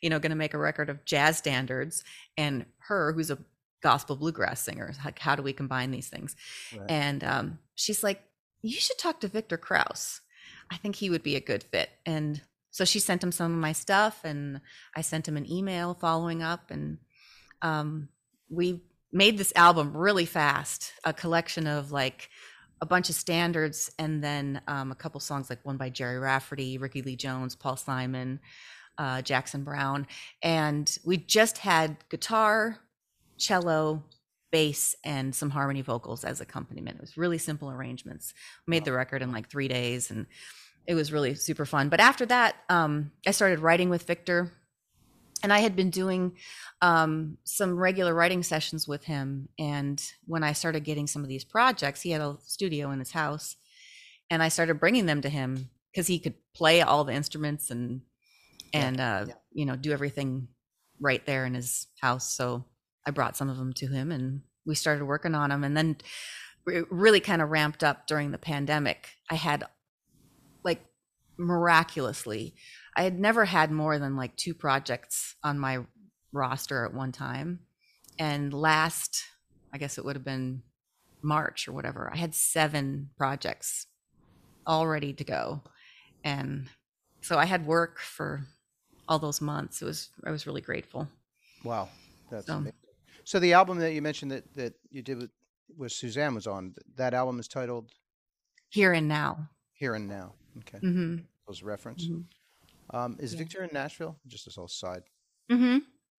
you 0.00 0.10
know, 0.10 0.18
going 0.18 0.30
to 0.30 0.36
make 0.36 0.54
a 0.54 0.58
record 0.58 0.90
of 0.90 1.04
jazz 1.04 1.38
standards, 1.38 2.02
and 2.36 2.66
her, 2.88 3.12
who's 3.12 3.30
a 3.30 3.38
gospel 3.82 4.16
bluegrass 4.16 4.60
singer. 4.60 4.94
Like, 5.04 5.18
how 5.18 5.36
do 5.36 5.42
we 5.42 5.52
combine 5.52 5.90
these 5.90 6.08
things? 6.08 6.36
Right. 6.76 6.90
And 6.90 7.24
um, 7.24 7.58
she's 7.74 8.02
like, 8.02 8.22
you 8.62 8.78
should 8.78 8.98
talk 8.98 9.20
to 9.20 9.28
Victor 9.28 9.56
Krauss. 9.56 10.20
I 10.70 10.76
think 10.76 10.96
he 10.96 11.10
would 11.10 11.22
be 11.22 11.36
a 11.36 11.40
good 11.40 11.62
fit. 11.62 11.90
And 12.06 12.40
so 12.70 12.86
she 12.86 13.00
sent 13.00 13.22
him 13.22 13.32
some 13.32 13.52
of 13.52 13.58
my 13.58 13.72
stuff, 13.72 14.20
and 14.24 14.62
I 14.96 15.02
sent 15.02 15.28
him 15.28 15.36
an 15.36 15.50
email 15.50 15.92
following 15.92 16.42
up, 16.42 16.70
and 16.70 16.98
um, 17.60 18.08
we 18.48 18.80
made 19.12 19.36
this 19.36 19.52
album 19.54 19.94
really 19.94 20.24
fast, 20.24 20.94
a 21.04 21.12
collection 21.12 21.66
of 21.66 21.92
like 21.92 22.30
a 22.80 22.86
bunch 22.86 23.10
of 23.10 23.14
standards, 23.14 23.92
and 23.98 24.24
then 24.24 24.62
um, 24.68 24.90
a 24.90 24.94
couple 24.94 25.20
songs 25.20 25.50
like 25.50 25.62
one 25.64 25.76
by 25.76 25.90
Gerry 25.90 26.18
Rafferty, 26.18 26.78
Rickie 26.78 27.02
Lee 27.02 27.14
Jones, 27.14 27.54
Paul 27.54 27.76
Simon, 27.76 28.40
uh, 28.96 29.20
Jackson 29.20 29.64
Browne, 29.64 30.06
and 30.42 30.96
we 31.04 31.18
just 31.18 31.58
had 31.58 31.98
guitar, 32.08 32.78
cello, 33.42 34.04
bass, 34.50 34.94
and 35.04 35.34
some 35.34 35.50
harmony 35.50 35.82
vocals 35.82 36.24
as 36.24 36.40
accompaniment. 36.40 36.96
It 36.96 37.00
was 37.00 37.16
really 37.16 37.38
simple 37.38 37.70
arrangements. 37.70 38.32
Made 38.66 38.84
the 38.84 38.92
record 38.92 39.22
in 39.22 39.32
like 39.32 39.50
three 39.50 39.68
days, 39.68 40.10
and 40.10 40.26
it 40.86 40.94
was 40.94 41.12
really 41.12 41.34
super 41.34 41.66
fun. 41.66 41.88
But 41.88 42.00
after 42.00 42.24
that, 42.26 42.56
um, 42.68 43.12
I 43.26 43.32
started 43.32 43.60
writing 43.60 43.90
with 43.90 44.04
Victor, 44.04 44.52
and 45.42 45.52
I 45.52 45.58
had 45.58 45.74
been 45.74 45.90
doing 45.90 46.36
um, 46.80 47.38
some 47.44 47.76
regular 47.76 48.14
writing 48.14 48.42
sessions 48.42 48.86
with 48.86 49.04
him. 49.04 49.48
And 49.58 50.02
when 50.26 50.44
I 50.44 50.52
started 50.52 50.84
getting 50.84 51.06
some 51.06 51.22
of 51.22 51.28
these 51.28 51.44
projects, 51.44 52.02
he 52.02 52.10
had 52.10 52.20
a 52.20 52.36
studio 52.46 52.90
in 52.92 53.00
his 53.00 53.12
house, 53.12 53.56
and 54.30 54.42
I 54.42 54.48
started 54.48 54.80
bringing 54.80 55.06
them 55.06 55.20
to 55.22 55.28
him 55.28 55.70
because 55.90 56.06
he 56.06 56.18
could 56.18 56.34
play 56.54 56.80
all 56.82 57.04
the 57.04 57.12
instruments 57.12 57.70
and 57.70 58.02
and 58.72 59.00
uh, 59.00 59.24
yeah. 59.28 59.34
you 59.52 59.66
know 59.66 59.76
do 59.76 59.92
everything 59.92 60.48
right 61.00 61.24
there 61.26 61.44
in 61.44 61.54
his 61.54 61.88
house. 62.00 62.32
So 62.34 62.64
I 63.06 63.10
brought 63.10 63.36
some 63.36 63.48
of 63.48 63.56
them 63.56 63.72
to 63.74 63.86
him, 63.88 64.12
and 64.12 64.42
we 64.64 64.74
started 64.74 65.04
working 65.04 65.34
on 65.34 65.50
them. 65.50 65.64
And 65.64 65.76
then 65.76 65.96
it 66.66 66.86
really 66.90 67.20
kind 67.20 67.42
of 67.42 67.50
ramped 67.50 67.82
up 67.82 68.06
during 68.06 68.30
the 68.30 68.38
pandemic. 68.38 69.08
I 69.30 69.34
had 69.34 69.64
like 70.62 70.84
miraculously, 71.36 72.54
I 72.96 73.02
had 73.02 73.18
never 73.18 73.44
had 73.44 73.70
more 73.72 73.98
than 73.98 74.16
like 74.16 74.36
two 74.36 74.54
projects 74.54 75.34
on 75.42 75.58
my 75.58 75.80
roster 76.32 76.84
at 76.84 76.94
one 76.94 77.12
time. 77.12 77.60
And 78.18 78.52
last, 78.54 79.24
I 79.72 79.78
guess 79.78 79.98
it 79.98 80.04
would 80.04 80.16
have 80.16 80.24
been 80.24 80.62
March 81.22 81.66
or 81.68 81.72
whatever, 81.72 82.10
I 82.12 82.16
had 82.16 82.34
seven 82.34 83.10
projects 83.16 83.86
all 84.66 84.86
ready 84.86 85.12
to 85.14 85.24
go. 85.24 85.62
And 86.24 86.68
so 87.20 87.38
I 87.38 87.46
had 87.46 87.66
work 87.66 87.98
for 87.98 88.44
all 89.08 89.18
those 89.18 89.40
months. 89.40 89.82
It 89.82 89.84
was, 89.86 90.10
I 90.24 90.30
was 90.30 90.46
really 90.46 90.60
grateful. 90.60 91.08
Wow, 91.64 91.88
that's 92.30 92.46
So- 92.46 92.54
amazing. 92.56 92.76
So 93.24 93.38
the 93.38 93.52
album 93.52 93.78
that 93.78 93.92
you 93.92 94.02
mentioned 94.02 94.30
that 94.32 94.52
that 94.54 94.74
you 94.90 95.02
did 95.02 95.18
with, 95.18 95.30
with 95.76 95.92
Suzanne 95.92 96.34
was 96.34 96.46
on. 96.46 96.74
That 96.96 97.14
album 97.14 97.38
is 97.40 97.48
titled 97.48 97.90
Here 98.68 98.92
and 98.92 99.08
now. 99.08 99.48
Here 99.72 99.94
and 99.94 100.08
Now. 100.08 100.34
Okay, 100.58 100.78
Mm-hmm. 100.78 101.16
those 101.46 101.62
reference. 101.62 102.06
Mhm. 102.06 102.24
Um, 102.90 103.16
is 103.20 103.32
Yeah. 103.32 103.38
Victor 103.38 103.64
in 103.64 103.70
Nashville? 103.72 104.16
Just 104.26 104.46
as 104.46 104.58
a 104.58 104.68
side. 104.68 105.02
Mm-hmm. 105.50 105.78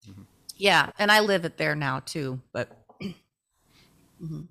mm-hmm. 0.10 0.22
Yeah. 0.58 0.92
And 1.00 1.12
I 1.12 1.20
live 1.22 1.46
it 1.46 1.58
there 1.58 1.76
now 1.76 2.00
too, 2.00 2.42
but. 2.52 2.86
Mhm. 4.22 4.48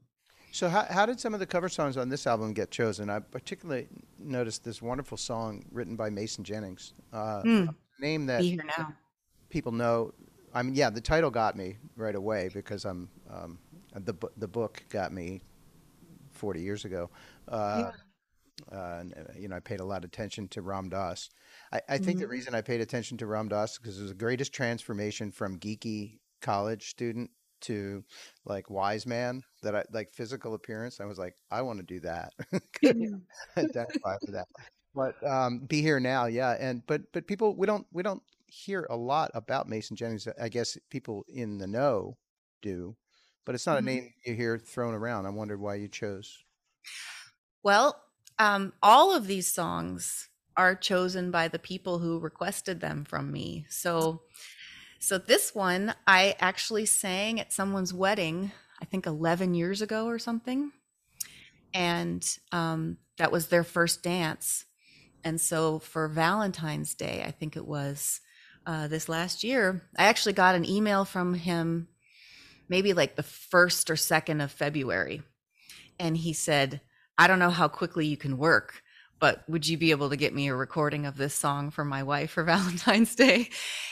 So 0.51 0.69
how 0.69 0.85
how 0.85 1.07
did 1.07 1.19
some 1.19 1.33
of 1.35 1.41
the 1.41 1.47
cover 1.47 1.69
songs 1.71 1.97
on 1.97 2.09
this 2.11 2.27
album 2.27 2.53
get 2.53 2.71
chosen? 2.71 3.09
I 3.09 3.21
particularly 3.21 3.89
noticed 4.19 4.65
this 4.65 4.83
wonderful 4.83 5.17
song 5.17 5.65
written 5.71 5.97
by 5.97 6.11
Mason 6.11 6.45
Jennings. 6.45 6.93
Uh, 7.13 7.43
Mm, 7.43 7.69
a 7.69 8.01
name 8.03 8.27
that 8.27 8.41
be 8.41 8.51
here 8.51 8.65
now. 8.79 8.95
people 9.49 9.73
know. 9.73 10.13
I 10.55 10.63
mean, 10.63 10.75
yeah, 10.75 10.91
the 10.91 11.01
title 11.01 11.31
got 11.31 11.57
me 11.57 11.77
right 11.97 12.15
away 12.15 12.51
because 12.53 12.85
I'm 12.85 13.09
um, 13.33 13.59
the 13.95 14.15
the 14.37 14.49
book 14.49 14.83
got 14.91 15.13
me 15.13 15.43
40 16.33 16.61
years 16.61 16.85
ago. 16.85 17.11
Uh, 17.49 17.91
uh, 18.71 18.99
and, 19.01 19.15
uh, 19.15 19.33
you 19.39 19.49
know, 19.49 19.57
I 19.57 19.61
paid 19.61 19.81
a 19.81 19.85
lot 19.85 19.99
of 19.99 20.05
attention 20.05 20.49
to 20.49 20.63
Ram 20.63 20.89
Dass. 20.89 21.31
I, 21.73 21.81
I 21.89 21.99
think 21.99 22.21
the 22.21 22.29
reason 22.29 22.55
I 22.55 22.61
paid 22.61 22.81
attention 22.81 23.19
to 23.19 23.27
Ram 23.27 23.49
Dass 23.49 23.79
because 23.79 23.99
it 23.99 24.03
was 24.03 24.11
the 24.11 24.17
greatest 24.17 24.53
transformation 24.53 25.33
from 25.33 25.59
geeky 25.59 26.19
college 26.41 26.91
student 26.91 27.31
to 27.63 28.05
like 28.45 28.69
wise 28.71 29.07
man 29.07 29.43
that 29.63 29.75
I 29.75 29.85
like 29.93 30.13
physical 30.13 30.55
appearance. 30.55 31.01
I 31.01 31.07
was 31.07 31.19
like, 31.19 31.35
I 31.51 31.63
want 31.63 31.79
to 31.79 31.85
do 31.85 32.01
that. 32.01 32.33
Identify 33.57 34.17
that. 34.29 34.49
But 34.95 35.27
um, 35.27 35.61
be 35.61 35.81
here 35.81 36.01
now, 36.01 36.27
yeah. 36.27 36.57
And 36.59 36.83
but 36.87 37.03
but 37.13 37.27
people 37.27 37.57
we 37.57 37.67
don't 37.67 37.87
we 37.93 38.03
don't 38.03 38.23
hear 38.53 38.87
a 38.91 38.97
lot 38.97 39.31
about 39.35 39.69
Mason 39.69 39.97
Jennings. 39.97 40.29
I 40.41 40.49
guess 40.49 40.79
people 40.91 41.25
in 41.29 41.59
the 41.59 41.67
know 41.67 42.19
do, 42.63 42.97
but 43.45 43.55
it's 43.55 43.67
not 43.67 43.79
Mhm. 43.79 43.79
a 43.79 43.83
name 43.83 44.13
you 44.27 44.35
hear 44.35 44.59
thrown 44.59 44.95
around. 44.95 45.27
I 45.27 45.31
wondered 45.31 45.61
why 45.61 45.77
you 45.77 45.89
chose. 45.89 46.45
Well, 47.63 48.03
um, 48.39 48.73
all 48.83 49.15
of 49.15 49.27
these 49.27 49.53
songs 49.53 50.29
are 50.57 50.75
chosen 50.75 51.31
by 51.31 51.49
the 51.49 51.59
people 51.59 51.99
who 51.99 52.19
requested 52.19 52.81
them 52.81 53.05
from 53.05 53.33
me. 53.33 53.67
So, 53.69 54.23
so 55.01 55.19
this 55.19 55.55
one 55.55 55.95
I 56.07 56.37
actually 56.41 56.87
sang 56.87 57.41
at 57.41 57.53
someone's 57.53 57.95
wedding, 57.95 58.53
I 58.81 58.85
think 58.87 59.07
11 59.07 59.55
years 59.55 59.83
ago 59.83 60.07
or 60.07 60.19
something, 60.19 60.73
and 61.75 62.39
um, 62.53 62.99
that 63.19 63.33
was 63.33 63.49
their 63.49 63.65
first 63.65 64.03
dance. 64.03 64.67
And 65.25 65.41
so 65.41 65.79
for 65.81 66.09
Valentine's 66.09 66.95
Day, 66.95 67.25
I 67.27 67.31
think 67.33 67.57
it 67.57 67.67
was 67.67 68.21
uh, 68.67 68.89
this 68.89 69.09
last 69.09 69.45
year, 69.45 69.83
I 69.99 70.05
actually 70.05 70.33
got 70.35 70.55
an 70.55 70.65
email 70.65 71.05
from 71.05 71.35
him, 71.35 71.89
maybe 72.69 72.93
like 72.93 73.17
the 73.17 73.23
first 73.23 73.91
or 73.91 73.97
second 73.97 74.41
of 74.41 74.53
February, 74.53 75.23
and 75.99 76.17
he 76.17 76.33
said. 76.33 76.81
I 77.19 77.27
don't 77.27 77.39
know 77.39 77.51
how 77.51 77.69
quickly 77.69 78.07
you 78.07 78.17
can 78.17 78.39
work, 78.39 78.83
but 79.21 79.49
would 79.49 79.69
you 79.69 79.77
be 79.77 79.93
able 79.93 80.11
to 80.11 80.17
get 80.17 80.35
me 80.35 80.49
a 80.49 80.55
recording 80.57 81.07
of 81.07 81.17
this 81.17 81.35
song 81.35 81.71
for 81.71 81.85
my 81.85 82.03
wife 82.03 82.33
for 82.33 82.43
Valentine's 82.45 83.15
Day? 83.15 83.51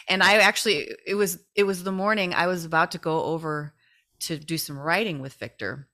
And 0.08 0.22
I 0.22 0.38
actually 0.38 0.90
it 1.06 1.14
was 1.14 1.38
it 1.54 1.64
was 1.64 1.84
the 1.84 1.92
morning 1.92 2.34
I 2.34 2.48
was 2.48 2.64
about 2.64 2.90
to 2.92 2.98
go 2.98 3.22
over 3.22 3.72
to 4.20 4.38
do 4.38 4.58
some 4.58 4.76
writing 4.78 5.20
with 5.20 5.34
Victor. 5.34 5.86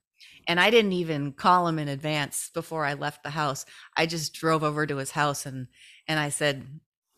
And 0.48 0.58
I 0.58 0.70
didn't 0.70 0.92
even 0.92 1.32
call 1.32 1.68
him 1.68 1.78
in 1.78 1.88
advance 1.88 2.50
before 2.54 2.86
I 2.86 2.94
left 2.94 3.24
the 3.24 3.30
house. 3.30 3.66
I 3.96 4.06
just 4.06 4.32
drove 4.32 4.62
over 4.62 4.86
to 4.86 4.96
his 4.96 5.10
house 5.10 5.44
and 5.44 5.66
and 6.08 6.18
I 6.18 6.30
said, 6.30 6.66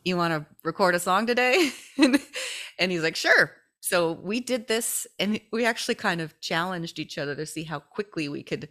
"You 0.05 0.17
want 0.17 0.33
to 0.35 0.47
record 0.65 0.95
a 0.95 1.01
song 1.01 1.27
today?" 1.27 1.71
and 2.79 2.93
he's 2.93 3.03
like, 3.03 3.17
"Sure." 3.17 3.53
So 3.81 4.13
we 4.13 4.41
did 4.41 4.69
this 4.69 5.07
and 5.19 5.41
we 5.53 5.65
actually 5.65 5.95
kind 5.95 6.21
of 6.21 6.39
challenged 6.41 6.99
each 6.99 7.17
other 7.17 7.35
to 7.35 7.47
see 7.47 7.63
how 7.65 7.79
quickly 7.79 8.29
we 8.29 8.43
could 8.43 8.69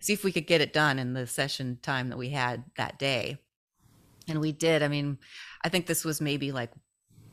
see 0.00 0.12
if 0.12 0.24
we 0.24 0.32
could 0.32 0.46
get 0.46 0.60
it 0.60 0.72
done 0.72 0.98
in 0.98 1.12
the 1.14 1.26
session 1.26 1.78
time 1.82 2.08
that 2.08 2.18
we 2.18 2.30
had 2.30 2.64
that 2.76 2.98
day. 2.98 3.38
And 4.28 4.40
we 4.40 4.52
did. 4.52 4.82
I 4.82 4.88
mean, 4.88 5.18
I 5.64 5.68
think 5.68 5.86
this 5.86 6.04
was 6.04 6.20
maybe 6.20 6.52
like 6.52 6.72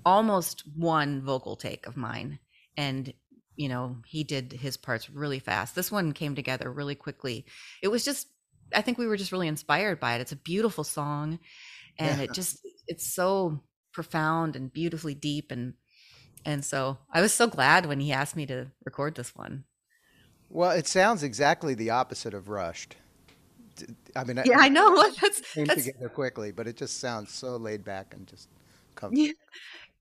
almost 0.06 0.64
one 0.76 1.22
vocal 1.22 1.56
take 1.56 1.86
of 1.88 1.98
mine. 1.98 2.40
And, 2.78 3.14
you 3.56 3.68
know, 3.68 3.98
he 4.06 4.24
did 4.24 4.54
his 4.54 4.78
parts 4.78 5.10
really 5.10 5.40
fast. 5.40 5.76
This 5.76 5.92
one 5.92 6.14
came 6.14 6.36
together 6.36 6.72
really 6.72 6.96
quickly. 6.96 7.46
It 7.82 7.90
was 7.90 8.06
just, 8.06 8.28
I 8.74 8.82
think 8.82 8.98
we 8.98 9.08
were 9.08 9.18
just 9.18 9.32
really 9.32 9.48
inspired 9.48 10.00
by 10.00 10.16
it. 10.16 10.22
It's 10.22 10.32
a 10.32 10.38
beautiful 10.38 10.84
song 10.84 11.40
and 12.00 12.20
Yeah. 12.20 12.26
it 12.26 12.34
just, 12.34 12.60
it's 12.88 13.14
so 13.14 13.64
profound 13.94 14.56
and 14.56 14.72
beautifully 14.72 15.16
deep. 15.16 15.52
And, 15.52 15.76
and 16.46 16.66
so 16.66 17.00
I 17.14 17.22
was 17.22 17.34
so 17.34 17.48
glad 17.48 17.86
when 17.88 18.00
he 18.02 18.14
asked 18.14 18.36
me 18.36 18.46
to 18.48 18.72
record 18.86 19.16
this 19.16 19.36
one. 19.36 19.66
Well, 20.50 20.72
it 20.72 20.88
sounds 20.88 21.24
exactly 21.24 21.74
the 21.74 21.90
opposite 21.90 22.34
of 22.34 22.50
rushed 22.50 22.98
I 24.16 24.24
mean, 24.24 24.38
Yeah, 24.44 24.58
I 24.60 24.70
know. 24.70 24.96
That's 25.22 25.42
came 25.54 25.68
that's 25.68 25.92
together 25.92 26.10
quickly, 26.10 26.52
but 26.52 26.68
it 26.68 26.78
just 26.78 27.00
sounds 27.00 27.34
so 27.34 27.58
laid 27.58 27.84
back 27.84 28.14
and 28.14 28.28
just 28.28 28.50
yeah, 29.10 29.32
comfortable. 29.36 29.36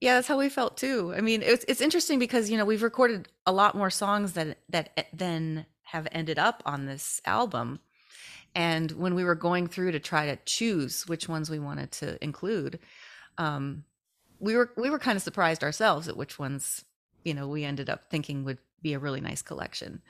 yeah, 0.01 0.14
that's 0.16 0.29
how 0.29 0.38
we 0.38 0.49
felt 0.49 0.77
too. 0.77 1.14
I 1.16 1.20
mean, 1.20 1.42
it's 1.42 1.64
it's 1.68 1.81
interesting 1.81 2.18
because 2.18 2.51
you 2.51 2.57
know 2.59 2.64
we've 2.64 2.83
recorded 2.83 3.29
a 3.46 3.53
lot 3.53 3.75
more 3.77 3.90
songs 3.90 4.35
that 4.35 4.59
that 4.70 4.90
eh, 4.96 5.03
e- 5.03 5.07
then 5.14 5.66
have 5.85 6.09
ended 6.12 6.38
up 6.38 6.62
on 6.66 6.87
this 6.87 7.20
album, 7.27 7.81
and 8.57 8.92
when 8.92 9.14
we 9.16 9.25
were 9.25 9.37
going 9.37 9.69
through 9.69 9.92
to 9.92 10.01
try 10.01 10.27
to 10.27 10.37
choose 10.47 11.09
which 11.09 11.29
ones 11.29 11.51
we 11.51 11.61
wanted 11.61 11.92
to 11.95 12.23
include, 12.25 12.81
um, 13.38 13.85
we 14.40 14.57
were 14.57 14.73
we 14.77 14.90
were 14.90 14.99
kind 15.01 15.16
of 15.16 15.23
surprised 15.23 15.64
ourselves 15.64 16.09
at 16.09 16.16
which 16.19 16.38
ones 16.38 16.85
you 17.25 17.35
know 17.35 17.49
we 17.49 17.64
ended 17.64 17.90
up 17.90 18.11
thinking 18.11 18.45
would 18.45 18.59
be 18.83 18.95
a 18.95 19.01
really 19.01 19.21
nice 19.23 19.42
collection, 19.42 20.03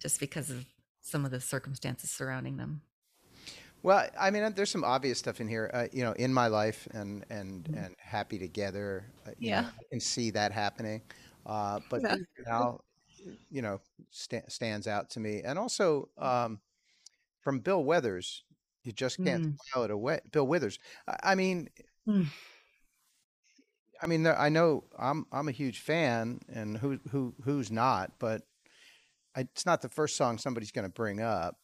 just 0.00 0.20
because 0.20 0.50
of 0.50 0.66
some 1.02 1.24
of 1.26 1.32
the 1.32 1.40
circumstances 1.40 2.10
surrounding 2.10 2.58
them. 2.58 2.82
Well, 3.82 4.08
I 4.18 4.30
mean, 4.30 4.52
there's 4.54 4.70
some 4.70 4.84
obvious 4.84 5.18
stuff 5.18 5.40
in 5.40 5.48
here. 5.48 5.70
Uh, 5.72 5.88
you 5.92 6.02
know, 6.02 6.12
in 6.12 6.32
my 6.32 6.46
life 6.48 6.88
and 6.92 7.24
and 7.30 7.68
Mhm. 7.68 7.74
and 7.74 7.94
happy 7.98 8.38
together. 8.38 9.12
Uh, 9.26 9.32
you 9.38 9.50
know, 9.50 9.58
Yeah, 9.58 9.70
I 9.78 9.82
can 9.90 10.00
see 10.00 10.30
that 10.30 10.52
happening. 10.52 11.02
Uh, 11.44 11.80
but 11.90 12.02
yeah. 12.02 12.16
now, 12.46 12.80
you 13.50 13.62
know, 13.62 13.80
sta 14.10 14.42
stands 14.48 14.86
out 14.86 15.10
to 15.10 15.20
me, 15.20 15.42
and 15.42 15.58
also 15.58 16.10
um, 16.18 16.60
from 17.44 17.60
Bill 17.60 17.84
Withers, 17.84 18.44
you 18.84 18.92
just 18.92 19.22
can't 19.22 19.42
Mm, 19.42 19.58
smile 19.72 19.84
it 19.84 19.90
away. 19.92 20.20
Bill 20.32 20.46
Withers. 20.46 20.78
I, 21.08 21.32
I 21.32 21.34
mean, 21.36 21.68
mm, 22.06 22.24
I 24.02 24.06
mean, 24.06 24.26
I 24.26 24.48
know 24.48 24.84
I'm 24.98 25.26
I'm 25.32 25.48
a 25.48 25.52
huge 25.52 25.80
fan, 25.80 26.40
and 26.48 26.76
who 26.78 26.98
who 27.10 27.34
who's 27.44 27.70
not, 27.70 28.18
but 28.18 28.42
I, 29.36 29.42
it's 29.42 29.66
not 29.66 29.82
the 29.82 29.88
first 29.88 30.16
song 30.16 30.38
somebody's 30.38 30.72
going 30.72 30.86
to 30.86 30.92
bring 30.92 31.20
up, 31.20 31.56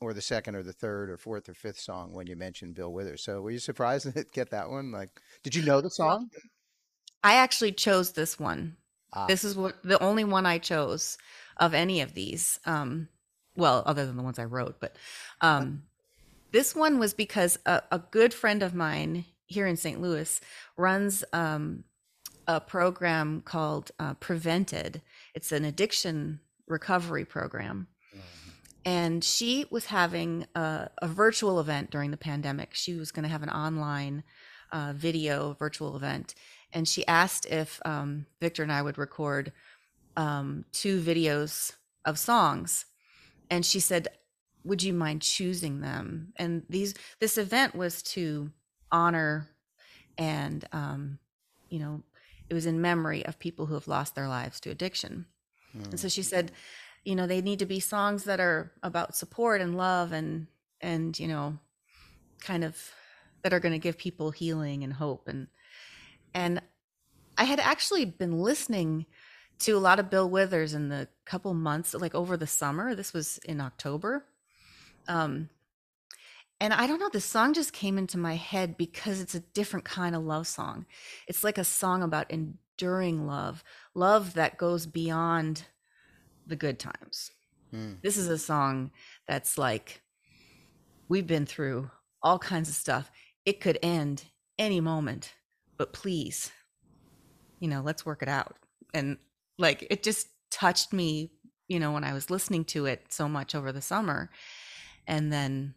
or 0.00 0.14
the 0.14 0.22
second, 0.22 0.56
or 0.56 0.62
the 0.64 0.72
third, 0.74 1.10
or 1.10 1.18
fourth, 1.18 1.48
or 1.48 1.54
fifth 1.54 1.80
song 1.80 2.14
when 2.14 2.26
you 2.28 2.36
mention 2.36 2.72
Bill 2.74 2.92
Withers. 2.92 3.24
So 3.24 3.42
were 3.42 3.52
you 3.52 3.60
surprised 3.60 4.12
to 4.14 4.24
get 4.32 4.50
that 4.50 4.70
one? 4.70 4.92
Like, 4.92 5.10
did 5.44 5.54
you 5.56 5.62
know 5.62 5.80
the 5.82 5.90
song? 5.90 6.30
I 7.22 7.34
actually 7.34 7.72
chose 7.72 8.12
this 8.12 8.38
one. 8.38 8.76
Ah, 9.12 9.28
This 9.28 9.44
is 9.44 9.56
what 9.56 9.82
the 9.82 10.00
only 10.02 10.24
one 10.24 10.46
I 10.46 10.58
chose 10.58 11.18
of 11.58 11.74
any 11.74 12.00
of 12.00 12.14
these. 12.14 12.58
Um, 12.64 13.08
well, 13.56 13.82
other 13.86 14.06
than 14.06 14.16
the 14.16 14.22
ones 14.22 14.38
I 14.38 14.44
wrote, 14.44 14.76
but 14.80 14.96
um, 15.40 15.82
this 16.52 16.74
one 16.74 16.98
was 16.98 17.14
because 17.14 17.58
a, 17.66 17.82
a 17.90 17.98
good 17.98 18.32
friend 18.32 18.62
of 18.62 18.74
mine 18.74 19.24
here 19.46 19.66
in 19.66 19.76
St. 19.76 20.00
Louis 20.00 20.40
runs 20.76 21.24
um, 21.32 21.84
a 22.46 22.60
program 22.60 23.42
called 23.44 23.90
uh, 23.98 24.14
Prevented. 24.14 25.02
It's 25.34 25.52
an 25.52 25.64
addiction 25.64 26.40
recovery 26.66 27.24
program. 27.24 27.88
And 28.84 29.22
she 29.22 29.66
was 29.70 29.86
having 29.86 30.46
a, 30.56 30.90
a 31.00 31.06
virtual 31.06 31.60
event 31.60 31.90
during 31.90 32.10
the 32.10 32.16
pandemic. 32.16 32.70
She 32.74 32.94
was 32.94 33.12
going 33.12 33.22
to 33.22 33.28
have 33.28 33.44
an 33.44 33.50
online 33.50 34.24
uh, 34.72 34.92
video 34.96 35.54
virtual 35.58 35.94
event. 35.94 36.34
And 36.72 36.88
she 36.88 37.06
asked 37.06 37.46
if 37.46 37.80
um, 37.84 38.26
Victor 38.40 38.62
and 38.62 38.72
I 38.72 38.82
would 38.82 38.98
record 38.98 39.52
um, 40.16 40.64
two 40.72 41.00
videos 41.00 41.72
of 42.04 42.18
songs. 42.18 42.86
And 43.50 43.64
she 43.64 43.80
said, 43.80 44.08
Would 44.64 44.82
you 44.82 44.92
mind 44.92 45.22
choosing 45.22 45.80
them? 45.80 46.32
And 46.36 46.64
these 46.68 46.94
this 47.20 47.38
event 47.38 47.74
was 47.74 48.02
to 48.02 48.50
honor 48.90 49.48
and 50.18 50.64
um, 50.72 51.18
you 51.68 51.78
know, 51.78 52.02
it 52.48 52.54
was 52.54 52.66
in 52.66 52.80
memory 52.80 53.24
of 53.24 53.38
people 53.38 53.66
who 53.66 53.74
have 53.74 53.88
lost 53.88 54.14
their 54.14 54.28
lives 54.28 54.60
to 54.60 54.70
addiction. 54.70 55.26
And 55.72 55.98
so 55.98 56.06
mm, 56.06 56.14
she 56.14 56.22
said, 56.22 56.52
you 57.02 57.14
know, 57.14 57.26
they 57.26 57.40
need 57.40 57.60
to 57.60 57.66
be 57.66 57.80
songs 57.80 58.24
that 58.24 58.40
are 58.40 58.72
about 58.82 59.16
support 59.16 59.60
and 59.60 59.76
love 59.76 60.12
and 60.12 60.46
and 60.80 61.18
you 61.18 61.28
know, 61.28 61.58
kind 62.40 62.64
of 62.64 62.76
that 63.42 63.52
are 63.52 63.60
going 63.60 63.72
to 63.72 63.78
give 63.78 63.96
people 63.98 64.30
healing 64.30 64.84
and 64.84 64.92
hope 64.92 65.28
and 65.28 65.48
and 66.34 66.60
I 67.38 67.44
had 67.44 67.60
actually 67.60 68.04
been 68.04 68.40
listening 68.40 69.06
to 69.62 69.72
a 69.72 69.78
lot 69.78 69.98
of 69.98 70.10
Bill 70.10 70.28
Withers 70.28 70.74
in 70.74 70.88
the 70.88 71.08
couple 71.24 71.54
months 71.54 71.94
like 71.94 72.14
over 72.14 72.36
the 72.36 72.46
summer. 72.46 72.94
This 72.94 73.12
was 73.12 73.38
in 73.38 73.60
October. 73.60 74.24
Um 75.08 75.48
and 76.60 76.72
I 76.72 76.86
don't 76.86 77.00
know, 77.00 77.10
this 77.12 77.24
song 77.24 77.54
just 77.54 77.72
came 77.72 77.98
into 77.98 78.16
my 78.16 78.36
head 78.36 78.76
because 78.76 79.20
it's 79.20 79.34
a 79.34 79.40
different 79.40 79.84
kind 79.84 80.14
of 80.14 80.22
love 80.22 80.46
song. 80.46 80.86
It's 81.26 81.42
like 81.42 81.58
a 81.58 81.64
song 81.64 82.04
about 82.04 82.30
enduring 82.30 83.26
love, 83.26 83.64
love 83.94 84.34
that 84.34 84.58
goes 84.58 84.86
beyond 84.86 85.64
the 86.46 86.54
good 86.54 86.78
times. 86.78 87.32
mm, 87.74 88.00
This 88.00 88.16
is 88.16 88.28
a 88.28 88.38
song 88.38 88.92
that's 89.26 89.58
like, 89.58 90.02
we've 91.08 91.26
been 91.26 91.46
through 91.46 91.90
all 92.22 92.38
kinds 92.38 92.68
of 92.68 92.76
stuff. 92.76 93.10
It 93.44 93.60
could 93.60 93.80
end 93.82 94.26
any 94.56 94.80
moment, 94.80 95.34
but 95.76 95.92
please, 95.92 96.52
you 97.58 97.66
know, 97.66 97.80
let's 97.80 98.06
work 98.06 98.22
it 98.22 98.28
out. 98.28 98.54
And 98.94 99.18
like, 99.58 99.86
it 99.90 100.02
just 100.02 100.28
touched 100.50 100.92
me, 100.92 101.32
you 101.68 101.80
know, 101.80 101.92
when 101.92 102.04
I 102.04 102.12
was 102.12 102.30
listening 102.30 102.64
to 102.66 102.86
it 102.86 103.06
so 103.12 103.28
much 103.28 103.54
over 103.54 103.72
the 103.72 103.82
summer. 103.82 104.30
And 105.06 105.32
then 105.32 105.74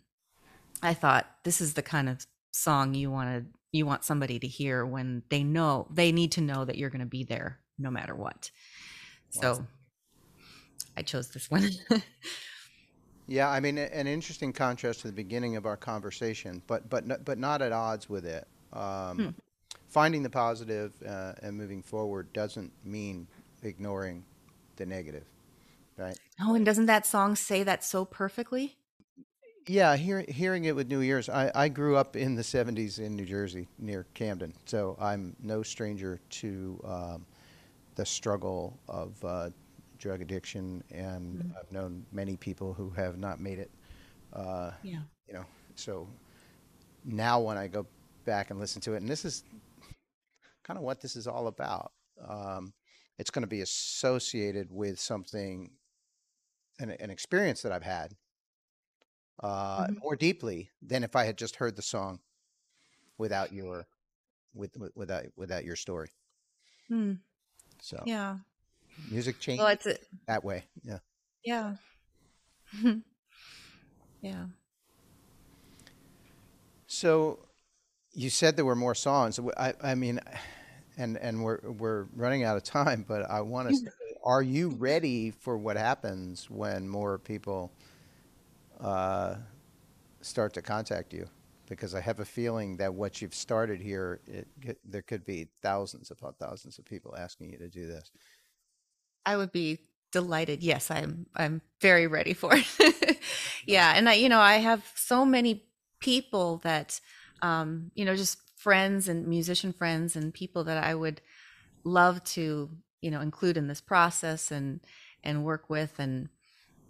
I 0.81 0.93
thought, 0.93 1.27
this 1.43 1.61
is 1.61 1.73
the 1.73 1.81
kind 1.81 2.09
of 2.09 2.25
song 2.51 2.93
you 2.93 3.11
want 3.11 3.29
to, 3.29 3.59
you 3.71 3.85
want 3.85 4.03
somebody 4.03 4.39
to 4.39 4.47
hear 4.47 4.85
when 4.85 5.23
they 5.29 5.43
know, 5.43 5.87
they 5.91 6.11
need 6.11 6.31
to 6.33 6.41
know 6.41 6.65
that 6.65 6.77
you're 6.77 6.89
going 6.89 6.99
to 6.99 7.05
be 7.05 7.23
there 7.23 7.59
no 7.77 7.91
matter 7.91 8.15
what. 8.15 8.49
wow. 9.35 9.41
So 9.41 9.67
I 10.95 11.01
chose 11.01 11.29
this 11.29 11.51
one. 11.51 11.69
Yeah, 13.27 13.49
I 13.49 13.59
mean, 13.59 13.77
an 13.77 14.07
interesting 14.07 14.53
contrast 14.53 15.01
to 15.01 15.07
the 15.07 15.13
beginning 15.13 15.55
of 15.55 15.65
our 15.65 15.77
conversation, 15.77 16.61
but 16.67 16.89
but 16.89 17.25
but 17.25 17.39
not 17.39 17.61
at 17.61 17.71
odds 17.71 18.09
with 18.09 18.25
it. 18.25 18.47
Hmm. 18.71 18.79
Um, 18.79 19.35
finding 19.87 20.23
the 20.23 20.29
positive 20.29 20.93
uh, 21.07 21.33
and 21.41 21.55
moving 21.57 21.81
forward 21.81 22.31
doesn't 22.33 22.71
mean 22.83 23.27
ignoring 23.65 24.23
the 24.77 24.85
negative, 24.85 25.25
right? 25.97 26.17
Oh, 26.41 26.53
and 26.55 26.65
doesn't 26.65 26.85
that 26.87 27.05
song 27.05 27.35
say 27.35 27.63
that 27.63 27.83
so 27.83 28.05
perfectly? 28.05 28.77
Yeah, 29.67 29.95
hear, 29.95 30.23
hearing 30.27 30.65
it 30.65 30.75
with 30.75 30.87
New 30.89 30.99
Year's. 30.99 31.27
I, 31.27 31.51
I 31.55 31.69
grew 31.69 31.95
up 31.95 32.15
in 32.15 32.35
the 32.35 32.43
70s 32.43 32.99
in 32.99 33.15
New 33.15 33.25
Jersey 33.25 33.67
near 33.79 34.05
Camden, 34.13 34.53
so 34.65 34.95
I'm 35.01 35.35
no 35.41 35.63
stranger 35.63 36.19
to 36.29 36.79
um, 36.85 37.25
the 37.95 38.05
struggle 38.05 38.77
of 38.87 39.23
uh, 39.25 39.49
drug 39.97 40.21
addiction, 40.21 40.83
and 40.91 41.39
Mm. 41.39 41.55
I've 41.59 41.71
known 41.71 42.05
many 42.11 42.37
people 42.37 42.73
who 42.73 42.91
have 42.91 43.17
not 43.17 43.39
made 43.39 43.57
it. 43.57 43.71
Uh, 44.33 44.71
Yeah. 44.83 44.99
you 45.27 45.33
know, 45.33 45.45
so 45.75 46.07
now 47.03 47.39
when 47.39 47.57
I 47.57 47.67
go 47.67 47.87
back 48.25 48.51
and 48.51 48.59
listen 48.59 48.81
to 48.83 48.93
it, 48.93 48.97
and 48.97 49.09
this 49.09 49.25
is 49.25 49.43
kind 50.63 50.77
of 50.77 50.83
what 50.83 51.01
this 51.01 51.15
is 51.15 51.25
all 51.27 51.47
about, 51.47 51.91
um, 52.27 52.71
it's 53.17 53.29
going 53.29 53.43
to 53.43 53.47
be 53.47 53.61
associated 53.61 54.71
with 54.71 54.99
something, 54.99 55.71
an, 56.79 56.91
an 56.91 57.09
experience 57.09 57.61
that 57.61 57.71
I've 57.71 57.83
had 57.83 58.15
uh, 59.43 59.85
Mhm. 59.89 59.99
more 60.01 60.15
deeply 60.15 60.69
than 60.81 61.03
if 61.03 61.15
I 61.15 61.25
had 61.25 61.37
just 61.37 61.57
heard 61.57 61.75
the 61.75 61.81
song 61.81 62.19
without 63.17 63.53
your 63.53 63.87
with, 64.53 64.77
with 64.77 64.91
without 64.95 65.25
without 65.35 65.65
your 65.65 65.75
story. 65.75 66.09
Hmm. 66.87 67.13
So 67.81 68.01
Yeah. 68.05 68.37
music 69.09 69.39
Well, 69.57 69.67
changes 69.67 69.67
it's 69.67 69.85
a, 69.87 69.97
that 70.27 70.43
way. 70.43 70.65
Yeah. 70.83 70.99
yeah. 71.43 71.75
yeah. 74.21 74.45
So 76.87 77.39
you 78.13 78.29
said 78.29 78.55
there 78.55 78.65
were 78.65 78.75
more 78.75 78.95
songs. 78.95 79.39
i 79.57 79.73
i 79.83 79.95
mean, 79.95 80.19
and 80.97 81.17
and 81.17 81.43
we're 81.43 81.59
we're 81.63 82.05
running 82.15 82.43
out 82.43 82.57
of 82.57 82.63
time, 82.63 83.05
but 83.07 83.29
I 83.29 83.41
want 83.41 83.69
to 83.69 83.75
say, 83.75 83.87
are 84.23 84.41
you 84.41 84.69
ready 84.69 85.31
for 85.31 85.57
what 85.57 85.77
happens 85.77 86.49
when 86.49 86.87
more 86.87 87.17
people 87.17 87.71
uh, 88.79 89.35
start 90.21 90.53
to 90.53 90.61
contact 90.61 91.13
you? 91.13 91.27
Because 91.67 91.95
I 91.95 92.01
have 92.01 92.19
a 92.19 92.25
feeling 92.25 92.77
that 92.77 92.93
what 92.93 93.21
you've 93.21 93.33
started 93.33 93.81
here, 93.81 94.19
it, 94.27 94.47
there 94.85 95.01
could 95.01 95.25
be 95.25 95.47
thousands 95.61 96.11
upon 96.11 96.33
thousands 96.33 96.77
of 96.77 96.85
people 96.85 97.15
asking 97.17 97.51
you 97.51 97.57
to 97.57 97.67
do 97.67 97.87
this. 97.87 98.11
I 99.25 99.37
would 99.37 99.51
be 99.51 99.79
delighted. 100.11 100.63
Yes, 100.63 100.91
I'm 100.91 101.25
I'm 101.35 101.61
very 101.81 102.07
ready 102.07 102.33
for 102.33 102.51
it. 102.53 103.19
yeah, 103.65 103.93
and 103.95 104.07
I 104.07 104.13
you 104.13 104.29
know, 104.29 104.39
I 104.39 104.57
have 104.57 104.89
so 104.95 105.25
many 105.25 105.65
people 105.99 106.57
that 106.63 106.99
um, 107.41 107.91
you 107.95 108.05
know, 108.05 108.15
just 108.15 108.37
friends 108.65 109.07
and 109.07 109.27
musician 109.27 109.71
friends 109.71 110.15
and 110.15 110.33
people 110.33 110.63
that 110.63 110.83
I 110.83 110.95
would 110.95 111.21
love 111.83 112.23
to, 112.35 112.71
you 112.99 113.11
know, 113.11 113.21
include 113.21 113.57
in 113.57 113.67
this 113.67 113.79
process 113.79 114.49
and 114.49 114.79
and 115.23 115.45
work 115.45 115.69
with 115.69 115.93
and 115.99 116.29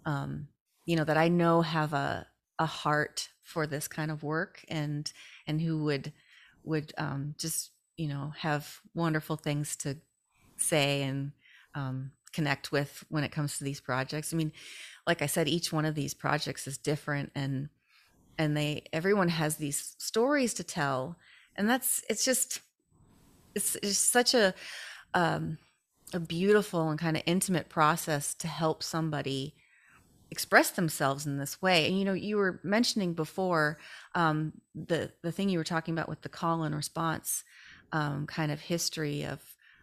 um, 0.06 0.48
you 0.86 0.96
know, 0.96 1.04
that 1.04 1.18
I 1.18 1.28
know 1.28 1.60
have 1.60 1.92
a 1.92 2.26
a 2.58 2.64
heart 2.64 3.28
for 3.42 3.66
this 3.66 3.88
kind 3.88 4.10
of 4.10 4.22
work 4.22 4.64
and 4.68 5.12
and 5.46 5.60
who 5.60 5.84
would 5.84 6.14
would 6.64 6.94
um 6.96 7.34
just, 7.38 7.72
you 7.98 8.08
know, 8.08 8.32
have 8.38 8.80
wonderful 8.94 9.36
things 9.36 9.76
to 9.76 9.98
say 10.56 11.02
and 11.02 11.32
um, 11.74 12.12
connect 12.32 12.72
with 12.72 13.04
when 13.10 13.22
it 13.22 13.32
comes 13.32 13.58
to 13.58 13.64
these 13.64 13.82
projects. 13.82 14.32
I 14.32 14.38
mean, 14.38 14.52
like 15.06 15.20
I 15.20 15.26
said, 15.26 15.46
each 15.46 15.74
one 15.74 15.84
of 15.84 15.94
these 15.94 16.14
projects 16.14 16.66
is 16.66 16.78
different, 16.78 17.32
and 17.34 17.68
and 18.38 18.56
they 18.56 18.84
everyone 18.94 19.28
has 19.28 19.56
these 19.56 19.94
stories 19.98 20.54
to 20.54 20.64
tell 20.64 21.18
and 21.56 21.68
that's 21.68 22.02
it's 22.08 22.24
just 22.24 22.60
it's, 23.54 23.76
it's 23.76 23.98
such 23.98 24.34
a 24.34 24.54
um 25.14 25.58
a 26.14 26.20
beautiful 26.20 26.90
and 26.90 26.98
kind 27.00 27.16
of 27.16 27.22
intimate 27.26 27.68
process 27.68 28.34
to 28.34 28.48
help 28.48 28.82
somebody 28.82 29.56
express 30.30 30.70
themselves 30.72 31.26
in 31.26 31.38
this 31.38 31.62
way. 31.62 31.86
And 31.88 31.98
you 31.98 32.04
know 32.04 32.14
you 32.14 32.36
were 32.36 32.60
mentioning 32.64 33.14
before 33.14 33.78
um 34.14 34.54
the 34.74 35.12
the 35.22 35.32
thing 35.32 35.48
you 35.48 35.58
were 35.58 35.64
talking 35.64 35.94
about 35.94 36.08
with 36.08 36.22
the 36.22 36.28
call 36.28 36.64
and 36.64 36.74
response 36.74 37.44
um 37.92 38.26
kind 38.26 38.52
of 38.52 38.60
history 38.60 39.24
of 39.24 39.42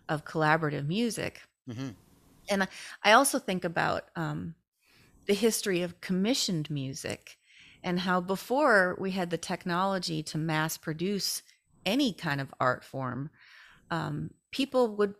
of 0.09 0.25
collaborative 0.25 0.87
music. 0.87 1.41
Hmm 1.67 1.95
and 2.49 2.63
I- 2.63 2.67
I 3.03 3.11
also 3.13 3.39
think 3.39 3.63
about 3.63 4.09
um, 4.15 4.55
the 5.27 5.33
history 5.33 5.81
of 5.81 6.01
commissioned 6.01 6.69
music 6.69 7.37
and 7.83 8.01
how 8.01 8.21
before 8.21 8.97
we 8.99 9.11
had 9.11 9.29
the 9.29 9.37
technology 9.37 10.23
to 10.23 10.37
mass 10.37 10.77
produce 10.77 11.43
any 11.85 12.13
kind 12.13 12.39
of 12.41 12.53
art 12.59 12.83
form, 12.83 13.29
um, 13.91 14.31
people 14.51 14.95
would 14.97 15.15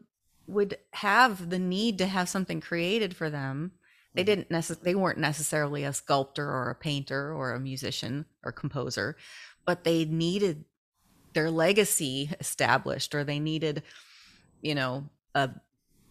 would 0.46 0.78
have 0.92 1.50
the 1.50 1.60
need 1.60 1.98
to 1.98 2.06
have 2.06 2.28
something 2.28 2.60
created 2.60 3.16
for 3.16 3.30
them. 3.30 3.72
They 4.14 4.24
Mhm. 4.24 4.26
didn't 4.26 4.50
necess- 4.50 4.82
they 4.82 4.94
weren't 4.94 5.18
necessarily 5.18 5.86
a 5.86 5.94
sculptor 5.94 6.46
or 6.46 6.70
a 6.70 6.76
painter 6.76 7.34
or 7.34 7.54
a 7.54 7.60
musician 7.62 8.26
or 8.44 8.52
composer, 8.52 9.16
but 9.66 9.86
they 9.86 10.04
needed 10.04 10.66
their 11.34 11.50
legacy 11.50 12.30
established 12.42 13.16
or 13.16 13.24
they 13.24 13.40
needed, 13.40 13.84
you 14.62 14.76
know, 14.76 15.10
a 15.34 15.50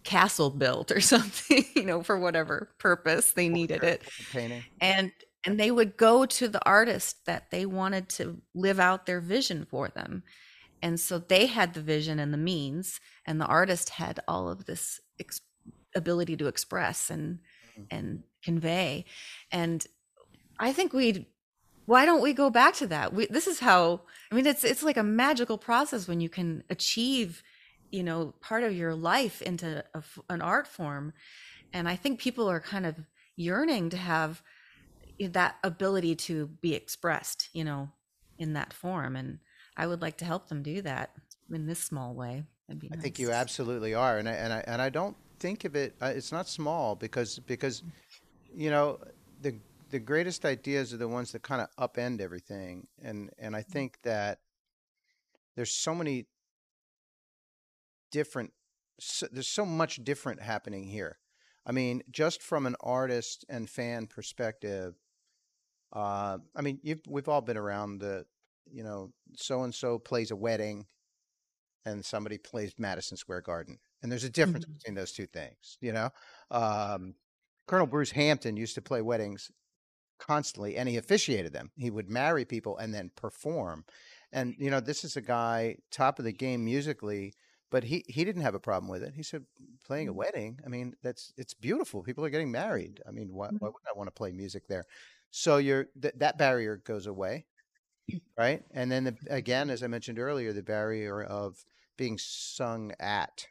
castle 0.02 0.48
built 0.50 0.90
or 0.90 1.00
something, 1.14 1.64
you 1.76 1.84
know, 1.84 2.02
for 2.02 2.18
whatever 2.18 2.74
purpose 2.78 3.32
they 3.32 3.50
needed 3.50 3.84
it. 3.84 4.02
Painting. 4.32 4.64
And 4.80 5.12
and 5.44 5.58
they 5.58 5.70
would 5.70 5.96
go 5.96 6.24
to 6.26 6.48
the 6.48 6.64
artist 6.66 7.26
that 7.26 7.50
they 7.50 7.66
wanted 7.66 8.08
to 8.10 8.42
live 8.54 8.78
out 8.80 9.06
their 9.06 9.20
vision 9.20 9.64
for 9.64 9.88
them. 9.88 10.22
And 10.82 10.98
so 11.00 11.18
they 11.18 11.46
had 11.46 11.74
the 11.74 11.82
vision 11.82 12.18
and 12.18 12.32
the 12.32 12.38
means 12.38 13.00
and 13.26 13.40
the 13.40 13.46
artist 13.46 13.90
had 13.90 14.20
all 14.28 14.48
of 14.48 14.66
this 14.66 15.00
ex- 15.20 15.40
ability 15.94 16.36
to 16.38 16.46
express 16.48 17.10
and 17.10 17.40
Mhm. 17.78 17.86
and 17.90 18.22
convey. 18.44 19.04
And 19.50 19.86
I 20.58 20.72
think 20.72 20.92
we'd 20.92 21.26
why 21.86 22.04
don't 22.06 22.22
we 22.22 22.32
go 22.32 22.50
back 22.50 22.74
to 22.74 22.86
that? 22.88 23.12
We, 23.12 23.26
this 23.26 23.46
is 23.48 23.60
how 23.60 24.02
I 24.30 24.34
mean 24.34 24.46
it's 24.46 24.64
it's 24.64 24.82
like 24.82 24.96
a 24.96 25.02
magical 25.02 25.58
process 25.58 26.08
when 26.08 26.20
you 26.20 26.28
can 26.28 26.64
achieve, 26.70 27.42
you 27.90 28.02
know, 28.04 28.34
part 28.40 28.62
of 28.64 28.74
your 28.76 28.94
life 28.94 29.42
into 29.42 29.84
a 29.94 30.02
an 30.30 30.42
art 30.42 30.66
form. 30.68 31.12
And 31.72 31.88
I 31.88 31.96
think 31.96 32.20
people 32.20 32.48
are 32.50 32.60
kind 32.60 32.86
of 32.86 32.96
yearning 33.36 33.90
to 33.90 33.96
have 33.96 34.42
that 35.28 35.56
ability 35.62 36.14
to 36.16 36.46
be 36.60 36.74
expressed, 36.74 37.48
you 37.52 37.64
know, 37.64 37.88
in 38.38 38.52
that 38.54 38.72
form. 38.72 39.16
And 39.16 39.38
I 39.76 39.86
would 39.86 40.02
like 40.02 40.16
to 40.18 40.24
help 40.24 40.48
them 40.48 40.62
do 40.62 40.82
that 40.82 41.12
in 41.50 41.66
this 41.66 41.78
small 41.78 42.14
way. 42.14 42.44
I 42.70 42.96
think 42.96 43.18
you 43.18 43.30
absolutely 43.32 43.94
are, 43.94 44.18
and 44.18 44.28
I 44.28 44.32
and 44.32 44.52
I 44.52 44.64
and 44.66 44.80
I 44.80 44.88
don't 44.88 45.16
think 45.38 45.64
of 45.64 45.76
it. 45.76 45.94
Uh, 46.00 46.12
it's 46.14 46.32
not 46.32 46.48
small 46.48 46.94
because 46.94 47.38
because 47.40 47.82
you 48.54 48.70
know 48.70 48.98
the 49.42 49.56
the 49.90 49.98
greatest 49.98 50.44
ideas 50.44 50.94
are 50.94 50.96
the 50.96 51.08
ones 51.08 51.32
that 51.32 51.42
kind 51.42 51.60
of 51.60 51.92
upend 51.92 52.20
everything, 52.20 52.86
and 53.02 53.30
and 53.38 53.54
I 53.54 53.62
think 53.62 53.98
that 54.02 54.40
there's 55.54 55.72
so 55.72 55.94
many 55.94 56.26
different. 58.10 58.52
So, 59.00 59.26
there's 59.30 59.48
so 59.48 59.66
much 59.66 60.02
different 60.04 60.40
happening 60.40 60.84
here. 60.84 61.18
I 61.66 61.72
mean, 61.72 62.02
just 62.10 62.42
from 62.42 62.66
an 62.66 62.76
artist 62.80 63.44
and 63.48 63.68
fan 63.68 64.06
perspective, 64.06 64.94
uh, 65.92 66.38
I 66.56 66.62
mean, 66.62 66.80
you've, 66.82 67.02
we've 67.08 67.28
all 67.28 67.40
been 67.42 67.56
around 67.56 67.98
the, 67.98 68.26
you 68.66 68.82
know, 68.82 69.12
so 69.36 69.62
and 69.64 69.74
so 69.74 69.98
plays 69.98 70.30
a 70.30 70.36
wedding 70.36 70.86
and 71.84 72.04
somebody 72.04 72.38
plays 72.38 72.74
Madison 72.78 73.16
Square 73.16 73.42
Garden. 73.42 73.78
And 74.02 74.10
there's 74.10 74.24
a 74.24 74.30
difference 74.30 74.64
Mhm. 74.64 74.80
between 74.80 74.94
those 74.94 75.12
two 75.12 75.26
things, 75.26 75.78
you 75.80 75.92
know? 75.92 76.10
Um, 76.50 77.16
Colonel 77.66 77.86
Bruce 77.86 78.10
Hampton 78.12 78.56
used 78.56 78.74
to 78.74 78.82
play 78.82 79.02
weddings 79.02 79.50
constantly 80.18 80.76
and 80.76 80.88
he 80.88 80.96
officiated 80.96 81.52
them. 81.52 81.72
He 81.76 81.90
would 81.90 82.10
marry 82.10 82.44
people 82.44 82.76
and 82.78 82.94
then 82.94 83.10
perform. 83.16 83.84
And, 84.32 84.54
you 84.58 84.70
know, 84.70 84.80
this 84.80 85.04
is 85.04 85.16
a 85.16 85.22
guy 85.22 85.78
top 85.90 86.18
of 86.18 86.24
the 86.24 86.32
game 86.32 86.64
musically, 86.64 87.34
but 87.70 87.84
he, 87.84 88.04
he 88.08 88.24
didn't 88.24 88.42
have 88.42 88.54
a 88.54 88.60
problem 88.60 88.90
with 88.90 89.02
it. 89.02 89.14
He 89.14 89.22
said, 89.22 89.46
playing 89.84 90.08
a 90.08 90.12
Mhm. 90.12 90.14
wedding, 90.14 90.60
I 90.64 90.68
mean, 90.68 90.94
that's, 91.02 91.32
it's 91.36 91.54
beautiful. 91.54 92.02
People 92.02 92.24
are 92.24 92.30
getting 92.30 92.52
married. 92.52 93.02
I 93.06 93.10
mean, 93.12 93.34
why, 93.34 93.50
why 93.58 93.68
Mhm. 93.68 93.68
wouldn't 93.68 93.88
I 93.94 93.98
want 93.98 94.08
to 94.08 94.12
play 94.12 94.32
music 94.32 94.68
there? 94.68 94.86
So 95.32 95.56
you're, 95.56 95.88
th- 96.00 96.14
that 96.18 96.38
barrier 96.38 96.76
goes 96.76 97.06
away 97.06 97.46
right? 98.38 98.62
And 98.72 98.90
then 98.90 99.04
the, 99.04 99.16
again, 99.30 99.70
as 99.70 99.82
I 99.82 99.86
mentioned 99.86 100.18
earlier, 100.18 100.52
the 100.52 100.62
barrier 100.62 101.22
of 101.22 101.64
being 101.96 102.18
sung 102.18 102.92
at 103.00 103.46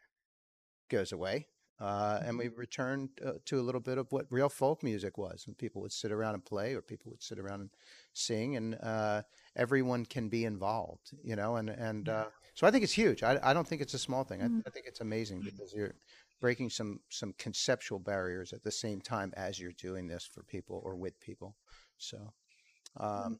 goes 0.89 1.11
away. 1.11 1.47
Uh, 1.79 2.21
and 2.23 2.37
we 2.37 2.47
return 2.49 3.09
uh, 3.25 3.31
to 3.43 3.59
a 3.59 3.63
little 3.63 3.81
bit 3.81 3.97
of 3.97 4.11
what 4.11 4.27
real 4.29 4.49
folk 4.49 4.83
music 4.83 5.17
was, 5.17 5.45
and 5.47 5.57
people 5.57 5.81
would 5.81 5.91
sit 5.91 6.11
around 6.11 6.35
and 6.35 6.45
play, 6.45 6.75
or 6.75 6.81
people 6.81 7.09
would 7.09 7.23
sit 7.23 7.39
around 7.39 7.61
and 7.61 7.71
sing, 8.13 8.55
and 8.55 8.77
uh, 8.83 9.23
everyone 9.55 10.05
can 10.05 10.29
be 10.29 10.45
involved, 10.45 11.09
you 11.23 11.35
know. 11.35 11.55
And 11.55 11.71
and 11.71 12.07
uh, 12.07 12.25
so 12.53 12.67
I 12.67 12.71
think 12.71 12.83
it's 12.83 12.93
huge. 12.93 13.23
I, 13.23 13.39
I 13.41 13.55
don't 13.55 13.67
think 13.67 13.81
it's 13.81 13.95
a 13.95 13.99
small 13.99 14.23
thing. 14.23 14.43
I, 14.43 14.45
Mm. 14.45 14.61
I 14.67 14.69
think 14.69 14.85
it's 14.85 15.01
amazing 15.01 15.41
because 15.43 15.73
you're 15.73 15.95
breaking 16.41 16.69
some 16.69 16.99
some 17.09 17.33
conceptual 17.37 17.99
barriers 17.99 18.51
at 18.51 18.63
the 18.63 18.71
same 18.71 18.99
time 18.99 19.31
as 19.37 19.59
you're 19.59 19.71
doing 19.71 20.07
this 20.07 20.25
for 20.25 20.43
people 20.43 20.81
or 20.83 20.95
with 20.97 21.17
people. 21.21 21.55
So. 21.97 22.33
Um, 22.99 23.39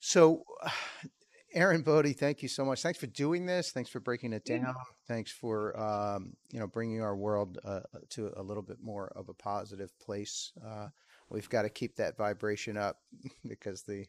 so, 0.00 0.44
Aaron 1.54 1.82
Bode, 1.82 2.14
thank 2.18 2.42
you 2.42 2.48
so 2.48 2.64
much. 2.64 2.82
Thanks 2.82 2.98
for 2.98 3.06
doing 3.06 3.46
this. 3.46 3.70
Thanks 3.70 3.88
for 3.88 4.00
breaking 4.00 4.34
it 4.34 4.44
down. 4.44 4.74
Thanks 5.08 5.32
for 5.32 5.78
um, 5.80 6.34
you 6.50 6.60
know 6.60 6.66
bringing 6.66 7.00
our 7.00 7.16
world 7.16 7.58
uh, 7.64 7.80
to 8.10 8.30
a 8.36 8.42
little 8.42 8.62
bit 8.62 8.78
more 8.82 9.10
of 9.16 9.28
a 9.28 9.34
positive 9.34 9.90
place. 9.98 10.52
Uh, 10.62 10.88
we've 11.30 11.48
got 11.48 11.62
to 11.62 11.70
keep 11.70 11.96
that 11.96 12.16
vibration 12.16 12.76
up 12.76 12.98
because 13.48 13.82
the 13.82 14.04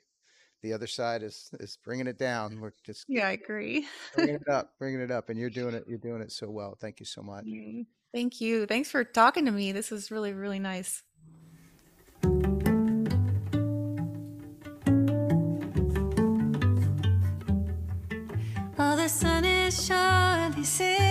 the 0.61 0.73
other 0.73 0.87
side 0.87 1.23
is 1.23 1.49
is 1.59 1.77
bringing 1.83 2.07
it 2.07 2.17
down. 2.17 2.59
We're 2.59 2.73
just 2.83 3.05
Yeah, 3.07 3.27
I 3.27 3.31
agree. 3.31 3.87
bringing 4.15 4.35
it 4.35 4.47
up, 4.51 4.73
bringing 4.79 5.01
it 5.01 5.11
up, 5.11 5.29
and 5.29 5.39
you're 5.39 5.49
doing 5.49 5.73
it. 5.75 5.85
You're 5.87 5.97
doing 5.97 6.21
it 6.21 6.31
so 6.31 6.49
well. 6.49 6.75
Thank 6.79 6.99
you 6.99 7.05
so 7.05 7.21
much. 7.21 7.45
Mm, 7.45 7.85
Thank 8.13 8.41
you. 8.41 8.65
Thanks 8.65 8.89
for 8.89 9.03
talking 9.03 9.45
to 9.45 9.51
me. 9.51 9.71
This 9.71 9.91
is 9.91 10.09
really, 10.11 10.33
really 10.33 10.59
nice. 10.59 11.03
Oh, 18.79 18.95
the 18.95 19.07
sun 19.07 19.43
is 19.45 19.85
surely 19.85 20.63
sinking. 20.63 21.06